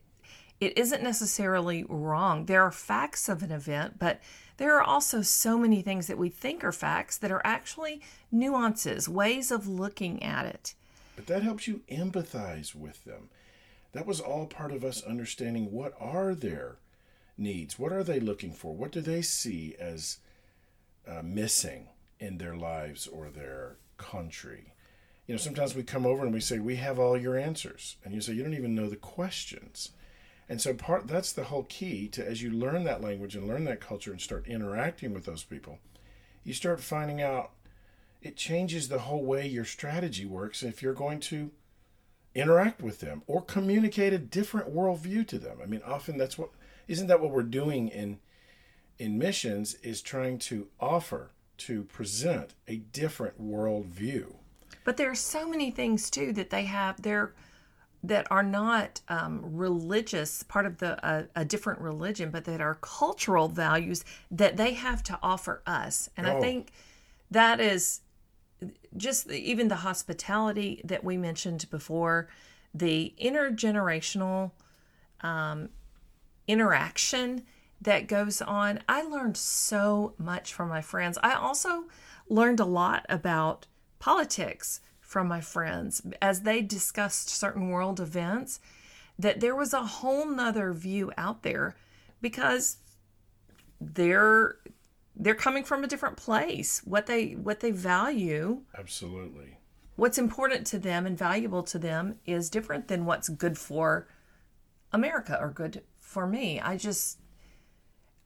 it 0.60 0.76
isn't 0.78 1.02
necessarily 1.02 1.84
wrong. 1.88 2.46
There 2.46 2.62
are 2.62 2.70
facts 2.70 3.28
of 3.28 3.42
an 3.42 3.50
event, 3.50 3.98
but 3.98 4.20
there 4.56 4.76
are 4.76 4.82
also 4.82 5.22
so 5.22 5.58
many 5.58 5.82
things 5.82 6.06
that 6.06 6.18
we 6.18 6.28
think 6.28 6.62
are 6.62 6.72
facts 6.72 7.18
that 7.18 7.32
are 7.32 7.42
actually 7.44 8.00
nuances, 8.30 9.08
ways 9.08 9.50
of 9.50 9.66
looking 9.66 10.22
at 10.22 10.46
it. 10.46 10.74
But 11.16 11.26
that 11.26 11.42
helps 11.42 11.66
you 11.66 11.82
empathize 11.90 12.74
with 12.74 13.04
them. 13.04 13.30
That 13.92 14.06
was 14.06 14.20
all 14.20 14.46
part 14.46 14.72
of 14.72 14.84
us 14.84 15.02
understanding 15.02 15.70
what 15.72 15.94
are 16.00 16.34
their 16.34 16.76
needs? 17.38 17.78
What 17.78 17.92
are 17.92 18.02
they 18.02 18.20
looking 18.20 18.52
for? 18.52 18.74
What 18.74 18.92
do 18.92 19.00
they 19.00 19.22
see 19.22 19.74
as 19.78 20.18
uh, 21.06 21.22
missing 21.22 21.88
in 22.18 22.38
their 22.38 22.56
lives 22.56 23.06
or 23.06 23.28
their 23.28 23.76
country. 24.04 24.74
You 25.26 25.34
know, 25.34 25.38
sometimes 25.38 25.74
we 25.74 25.82
come 25.82 26.04
over 26.04 26.24
and 26.24 26.34
we 26.34 26.40
say, 26.40 26.58
We 26.58 26.76
have 26.76 26.98
all 26.98 27.16
your 27.16 27.36
answers. 27.36 27.96
And 28.04 28.14
you 28.14 28.20
say, 28.20 28.34
You 28.34 28.42
don't 28.42 28.54
even 28.54 28.74
know 28.74 28.88
the 28.88 28.96
questions. 28.96 29.90
And 30.48 30.60
so 30.60 30.74
part 30.74 31.08
that's 31.08 31.32
the 31.32 31.44
whole 31.44 31.64
key 31.64 32.08
to 32.08 32.26
as 32.26 32.42
you 32.42 32.50
learn 32.50 32.84
that 32.84 33.00
language 33.00 33.34
and 33.34 33.48
learn 33.48 33.64
that 33.64 33.80
culture 33.80 34.10
and 34.10 34.20
start 34.20 34.46
interacting 34.46 35.14
with 35.14 35.24
those 35.24 35.42
people, 35.42 35.78
you 36.44 36.52
start 36.52 36.80
finding 36.80 37.22
out 37.22 37.52
it 38.20 38.36
changes 38.36 38.88
the 38.88 39.00
whole 39.00 39.24
way 39.24 39.46
your 39.46 39.64
strategy 39.64 40.24
works 40.24 40.62
if 40.62 40.82
you're 40.82 40.94
going 40.94 41.20
to 41.20 41.50
interact 42.34 42.82
with 42.82 43.00
them 43.00 43.22
or 43.26 43.42
communicate 43.42 44.12
a 44.12 44.18
different 44.18 44.74
worldview 44.74 45.26
to 45.28 45.38
them. 45.38 45.58
I 45.62 45.66
mean, 45.66 45.82
often 45.86 46.18
that's 46.18 46.36
what 46.36 46.50
isn't 46.88 47.06
that 47.06 47.20
what 47.20 47.30
we're 47.30 47.42
doing 47.42 47.88
in 47.88 48.18
in 48.98 49.18
missions 49.18 49.74
is 49.82 50.00
trying 50.00 50.38
to 50.38 50.68
offer 50.80 51.30
to 51.58 51.84
present 51.84 52.54
a 52.68 52.76
different 52.76 53.40
worldview. 53.40 54.34
But 54.84 54.96
there 54.96 55.10
are 55.10 55.14
so 55.14 55.48
many 55.48 55.70
things 55.70 56.10
too 56.10 56.32
that 56.32 56.50
they 56.50 56.64
have 56.64 57.00
there 57.02 57.32
that 58.02 58.26
are 58.30 58.42
not 58.42 59.00
um, 59.08 59.40
religious, 59.42 60.42
part 60.42 60.66
of 60.66 60.78
the 60.78 61.02
uh, 61.04 61.22
a 61.34 61.44
different 61.44 61.80
religion, 61.80 62.30
but 62.30 62.44
that 62.44 62.60
are 62.60 62.74
cultural 62.82 63.48
values 63.48 64.04
that 64.30 64.58
they 64.58 64.74
have 64.74 65.02
to 65.04 65.18
offer 65.22 65.62
us. 65.66 66.10
And 66.16 66.26
oh. 66.26 66.36
I 66.36 66.40
think 66.40 66.72
that 67.30 67.60
is 67.60 68.00
just 68.96 69.28
the, 69.28 69.38
even 69.38 69.68
the 69.68 69.76
hospitality 69.76 70.82
that 70.84 71.02
we 71.02 71.16
mentioned 71.16 71.66
before, 71.70 72.28
the 72.74 73.14
intergenerational 73.18 74.50
um, 75.22 75.70
interaction 76.46 77.42
that 77.80 78.06
goes 78.06 78.40
on. 78.40 78.80
I 78.88 79.02
learned 79.02 79.36
so 79.36 80.14
much 80.18 80.52
from 80.52 80.68
my 80.68 80.80
friends. 80.80 81.18
I 81.22 81.34
also 81.34 81.84
learned 82.28 82.60
a 82.60 82.64
lot 82.64 83.04
about 83.08 83.66
politics 83.98 84.80
from 85.00 85.28
my 85.28 85.40
friends 85.40 86.02
as 86.20 86.40
they 86.40 86.60
discussed 86.60 87.28
certain 87.28 87.68
world 87.68 88.00
events, 88.00 88.58
that 89.18 89.40
there 89.40 89.54
was 89.54 89.72
a 89.72 89.86
whole 89.86 90.26
nother 90.26 90.72
view 90.72 91.12
out 91.16 91.42
there 91.42 91.76
because 92.20 92.78
they're 93.80 94.56
they're 95.16 95.34
coming 95.34 95.62
from 95.62 95.84
a 95.84 95.86
different 95.86 96.16
place. 96.16 96.80
What 96.84 97.06
they 97.06 97.32
what 97.32 97.60
they 97.60 97.70
value 97.70 98.62
Absolutely. 98.76 99.58
What's 99.96 100.18
important 100.18 100.66
to 100.68 100.78
them 100.78 101.06
and 101.06 101.16
valuable 101.16 101.62
to 101.62 101.78
them 101.78 102.16
is 102.26 102.50
different 102.50 102.88
than 102.88 103.04
what's 103.04 103.28
good 103.28 103.56
for 103.56 104.08
America 104.92 105.38
or 105.40 105.50
good 105.50 105.82
for 106.00 106.26
me. 106.26 106.60
I 106.60 106.76
just 106.76 107.20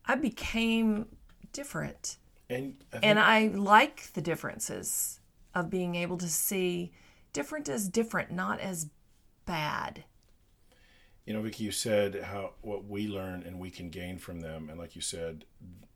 I 0.08 0.14
became 0.16 1.06
different. 1.52 2.16
And 2.50 2.74
I, 2.92 2.96
think- 2.96 3.04
and 3.04 3.18
I 3.18 3.48
like 3.48 4.12
the 4.14 4.22
differences 4.22 5.20
of 5.54 5.68
being 5.70 5.94
able 5.94 6.16
to 6.18 6.28
see 6.28 6.92
different 7.32 7.68
as 7.68 7.88
different, 7.88 8.30
not 8.32 8.58
as 8.60 8.88
bad. 9.44 10.04
you 11.26 11.34
know, 11.34 11.42
Vicki, 11.42 11.64
you 11.64 11.70
said 11.70 12.22
how 12.22 12.52
what 12.62 12.86
we 12.86 13.06
learn 13.06 13.42
and 13.46 13.58
we 13.58 13.70
can 13.70 13.90
gain 13.90 14.18
from 14.18 14.40
them, 14.40 14.68
and 14.70 14.78
like 14.78 14.96
you 14.96 15.02
said, 15.02 15.44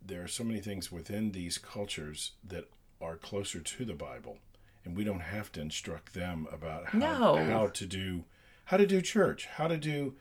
there 0.05 0.23
are 0.23 0.29
so 0.29 0.45
many 0.45 0.61
things 0.61 0.93
within 0.93 1.33
these 1.33 1.57
cultures 1.59 2.33
that 2.45 2.65
are 3.01 3.17
closer 3.17 3.61
to 3.61 3.85
the 3.85 3.95
Bible, 3.95 4.37
and 4.85 4.95
we 4.97 5.05
don't 5.05 5.21
have 5.21 5.51
to 5.53 5.61
instruct 5.61 6.13
them 6.13 6.47
about 6.53 6.87
how 6.89 6.99
No. 6.99 7.45
how 7.45 7.67
to 7.69 7.87
do 7.87 8.25
how 8.67 8.77
to 8.77 8.87
do 8.87 9.01
church, 9.01 9.47
how 9.47 9.69
to 9.69 9.77
do 9.79 10.15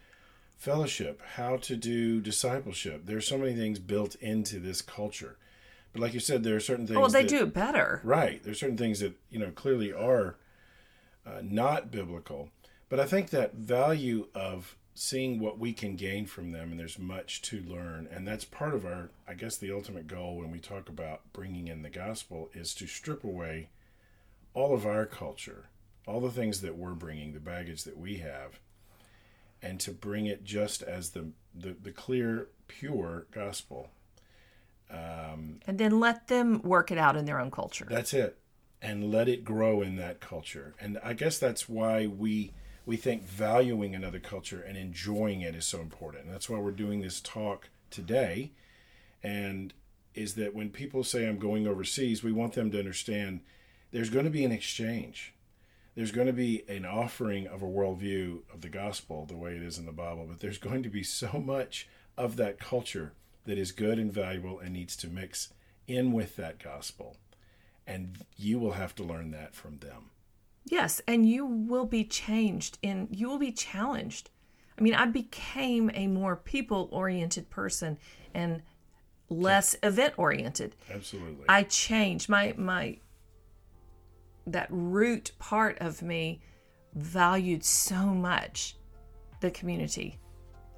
fellowship, 0.61 1.19
how 1.33 1.57
to 1.57 1.75
do 1.75 2.21
discipleship. 2.21 3.01
There's 3.05 3.27
so 3.27 3.35
many 3.35 3.55
things 3.55 3.79
built 3.79 4.13
into 4.15 4.59
this 4.59 4.83
culture, 4.83 5.37
but 5.91 6.01
like 6.03 6.13
you 6.13 6.19
said, 6.19 6.43
there 6.43 6.55
are 6.55 6.59
certain 6.59 6.85
things. 6.85 6.99
well, 6.99 7.09
they 7.09 7.23
that- 7.23 7.29
do 7.29 7.43
it 7.43 7.53
better. 7.53 7.99
Right. 8.03 8.43
There's 8.43 8.59
certain 8.59 8.77
things 8.77 8.99
that, 8.99 9.15
you 9.31 9.39
know, 9.39 9.49
clearly 9.49 9.91
are 9.91 10.35
uh, 11.25 11.41
not 11.41 11.89
biblical. 11.89 12.49
But 12.89 12.99
I 12.99 13.05
think 13.05 13.31
that 13.31 13.55
value 13.55 14.27
of 14.35 14.75
seeing 14.93 15.39
what 15.39 15.57
we 15.57 15.73
can 15.73 15.95
gain 15.95 16.27
from 16.27 16.51
them, 16.51 16.69
and 16.69 16.79
there's 16.79 16.99
much 16.99 17.41
to 17.43 17.61
learn. 17.61 18.07
And 18.11 18.27
that's 18.27 18.45
part 18.45 18.75
of 18.75 18.85
our, 18.85 19.09
I 19.27 19.33
guess, 19.33 19.57
the 19.57 19.71
ultimate 19.71 20.07
goal 20.07 20.37
when 20.37 20.51
we 20.51 20.59
talk 20.59 20.89
about 20.89 21.21
bringing 21.33 21.69
in 21.69 21.81
the 21.81 21.89
gospel 21.89 22.49
is 22.53 22.75
to 22.75 22.85
strip 22.85 23.23
away 23.23 23.69
all 24.53 24.75
of 24.75 24.85
our 24.85 25.07
culture, 25.07 25.69
all 26.05 26.19
the 26.21 26.29
things 26.29 26.61
that 26.61 26.77
we're 26.77 26.93
bringing, 26.93 27.33
the 27.33 27.39
baggage 27.39 27.83
that 27.85 27.97
we 27.97 28.17
have, 28.17 28.59
and 29.61 29.79
to 29.81 29.91
bring 29.91 30.25
it 30.25 30.43
just 30.43 30.81
as 30.81 31.11
the, 31.11 31.31
the, 31.53 31.75
the 31.81 31.91
clear, 31.91 32.49
pure 32.67 33.27
gospel. 33.31 33.89
Um, 34.89 35.59
and 35.67 35.77
then 35.77 35.99
let 35.99 36.27
them 36.27 36.61
work 36.63 36.91
it 36.91 36.97
out 36.97 37.15
in 37.15 37.25
their 37.25 37.39
own 37.39 37.51
culture. 37.51 37.87
That's 37.89 38.13
it. 38.13 38.37
And 38.81 39.11
let 39.11 39.29
it 39.29 39.45
grow 39.45 39.81
in 39.81 39.95
that 39.97 40.19
culture. 40.19 40.73
And 40.79 40.99
I 41.03 41.13
guess 41.13 41.37
that's 41.37 41.69
why 41.69 42.07
we 42.07 42.51
we 42.83 42.97
think 42.97 43.23
valuing 43.23 43.93
another 43.93 44.19
culture 44.19 44.59
and 44.59 44.75
enjoying 44.75 45.41
it 45.41 45.55
is 45.55 45.67
so 45.67 45.79
important. 45.79 46.25
And 46.25 46.33
that's 46.33 46.49
why 46.49 46.57
we're 46.57 46.71
doing 46.71 47.01
this 47.01 47.21
talk 47.21 47.69
today. 47.91 48.53
And 49.21 49.73
is 50.15 50.33
that 50.33 50.55
when 50.55 50.71
people 50.71 51.03
say 51.03 51.27
I'm 51.27 51.37
going 51.37 51.67
overseas, 51.67 52.23
we 52.23 52.31
want 52.31 52.53
them 52.53 52.71
to 52.71 52.79
understand 52.79 53.41
there's 53.91 54.09
going 54.09 54.25
to 54.25 54.31
be 54.31 54.43
an 54.43 54.51
exchange. 54.51 55.33
There's 55.95 56.11
going 56.11 56.27
to 56.27 56.33
be 56.33 56.63
an 56.69 56.85
offering 56.85 57.47
of 57.47 57.61
a 57.61 57.67
worldview 57.67 58.39
of 58.53 58.61
the 58.61 58.69
gospel 58.69 59.25
the 59.25 59.35
way 59.35 59.55
it 59.55 59.61
is 59.61 59.77
in 59.77 59.85
the 59.85 59.91
Bible, 59.91 60.25
but 60.27 60.39
there's 60.39 60.57
going 60.57 60.83
to 60.83 60.89
be 60.89 61.03
so 61.03 61.41
much 61.45 61.87
of 62.17 62.37
that 62.37 62.59
culture 62.59 63.13
that 63.45 63.57
is 63.57 63.71
good 63.71 63.99
and 63.99 64.11
valuable 64.11 64.59
and 64.59 64.73
needs 64.73 64.95
to 64.97 65.07
mix 65.07 65.49
in 65.87 66.13
with 66.13 66.35
that 66.37 66.63
gospel. 66.63 67.17
And 67.85 68.19
you 68.37 68.59
will 68.59 68.73
have 68.73 68.95
to 68.95 69.03
learn 69.03 69.31
that 69.31 69.53
from 69.53 69.79
them. 69.79 70.11
Yes, 70.63 71.01
and 71.07 71.27
you 71.27 71.45
will 71.45 71.85
be 71.85 72.03
changed 72.03 72.77
and 72.83 73.07
you 73.11 73.27
will 73.27 73.39
be 73.39 73.51
challenged. 73.51 74.29
I 74.77 74.81
mean, 74.81 74.93
I 74.93 75.05
became 75.05 75.91
a 75.93 76.07
more 76.07 76.35
people 76.35 76.87
oriented 76.91 77.49
person 77.49 77.97
and 78.33 78.61
less 79.29 79.75
event 79.81 80.13
oriented. 80.17 80.75
Absolutely. 80.89 81.45
I 81.49 81.63
changed 81.63 82.29
my 82.29 82.53
my 82.57 82.97
that 84.47 84.67
root 84.69 85.31
part 85.39 85.77
of 85.79 86.01
me 86.01 86.41
valued 86.95 87.63
so 87.63 88.07
much 88.07 88.75
the 89.39 89.51
community 89.51 90.19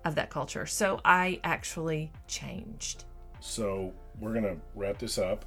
of 0.06 0.16
that 0.16 0.30
culture. 0.30 0.66
So 0.66 1.00
I 1.06 1.40
actually 1.44 2.12
changed. 2.28 3.06
So 3.40 3.94
we're 4.20 4.34
going 4.34 4.44
to 4.44 4.58
wrap 4.76 5.00
this 5.00 5.18
up, 5.18 5.46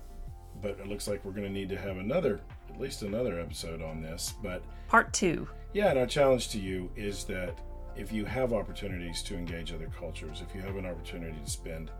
but 0.63 0.79
it 0.81 0.87
looks 0.87 1.09
like 1.09 1.25
we're 1.25 1.33
going 1.33 1.45
to 1.47 1.53
need 1.53 1.69
to 1.71 1.79
have 1.79 1.99
another, 1.99 2.41
at 2.71 2.81
least 2.81 3.03
another 3.03 3.39
episode 3.39 3.83
on 3.83 4.03
this. 4.03 4.35
But 4.43 4.63
Part 4.89 5.13
2. 5.13 5.47
yeah, 5.73 5.91
and 5.91 5.99
our 5.99 6.07
challenge 6.07 6.49
to 6.51 6.59
you 6.59 6.91
is 6.97 7.25
that 7.25 7.59
if 7.97 8.13
you 8.13 8.25
have 8.25 8.53
opportunities 8.53 9.23
to 9.23 9.35
engage 9.35 9.73
other 9.73 9.91
cultures, 9.99 10.43
if 10.47 10.55
you 10.55 10.61
have 10.63 10.77
an 10.77 10.85
opportunity 10.87 11.37
to 11.43 11.51
spend 11.51 11.91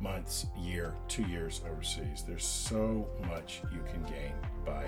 months, 0.00 0.46
year, 0.58 0.94
two 1.08 1.22
years 1.24 1.62
overseas, 1.70 2.24
there's 2.26 2.44
so 2.44 3.08
much 3.28 3.62
you 3.72 3.80
can 3.90 4.02
gain 4.04 4.34
by 4.66 4.86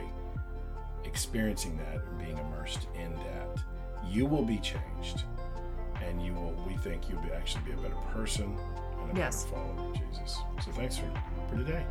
experiencing 1.05 1.77
that 1.79 2.03
and 2.07 2.19
being 2.19 2.39
immersed 2.39 2.89
in 2.95 3.13
that. 3.15 3.63
You 4.07 4.27
will 4.27 4.45
be 4.45 4.59
changed, 4.59 5.25
and 6.03 6.25
you 6.25 6.35
will. 6.35 6.55
We 6.67 6.77
think 6.77 7.09
you'll 7.09 7.23
be 7.23 7.33
actually 7.33 7.65
be 7.65 7.73
a 7.73 7.77
better 7.77 7.95
person 8.13 8.59
and 9.03 9.13
a 9.13 9.17
Yes. 9.17 9.45
better 9.45 9.57
follower 9.57 9.89
of 9.91 9.97
Jesus. 9.97 10.39
So 10.65 10.71
thanks 10.73 10.97
for 10.97 11.11
for 11.49 11.57
today. 11.57 11.85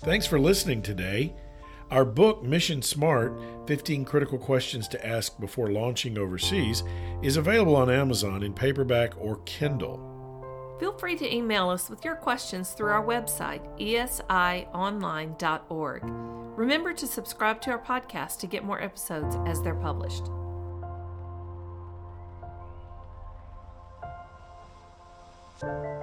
Thanks 0.00 0.26
for 0.26 0.40
listening 0.40 0.82
today. 0.82 1.34
Our 1.90 2.04
book, 2.04 2.44
Mission 2.44 2.82
Smart 2.82 3.36
15 3.66 4.04
Critical 4.04 4.38
Questions 4.38 4.86
to 4.88 5.06
Ask 5.06 5.40
Before 5.40 5.72
Launching 5.72 6.18
Overseas, 6.18 6.84
is 7.20 7.36
available 7.36 7.74
on 7.74 7.90
Amazon 7.90 8.44
in 8.44 8.52
paperback 8.52 9.14
or 9.18 9.40
Kindle. 9.44 10.06
Feel 10.78 10.96
free 10.96 11.16
to 11.16 11.34
email 11.34 11.68
us 11.68 11.90
with 11.90 12.04
your 12.04 12.14
questions 12.14 12.70
through 12.70 12.92
our 12.92 13.04
website, 13.04 13.66
esionline.org. 13.80 16.02
Remember 16.56 16.94
to 16.94 17.06
subscribe 17.06 17.60
to 17.62 17.70
our 17.72 17.78
podcast 17.78 18.38
to 18.38 18.46
get 18.46 18.64
more 18.64 18.80
episodes 18.80 19.36
as 19.46 19.60
they're 19.60 19.74
published. 19.74 20.26
Thank 25.60 25.99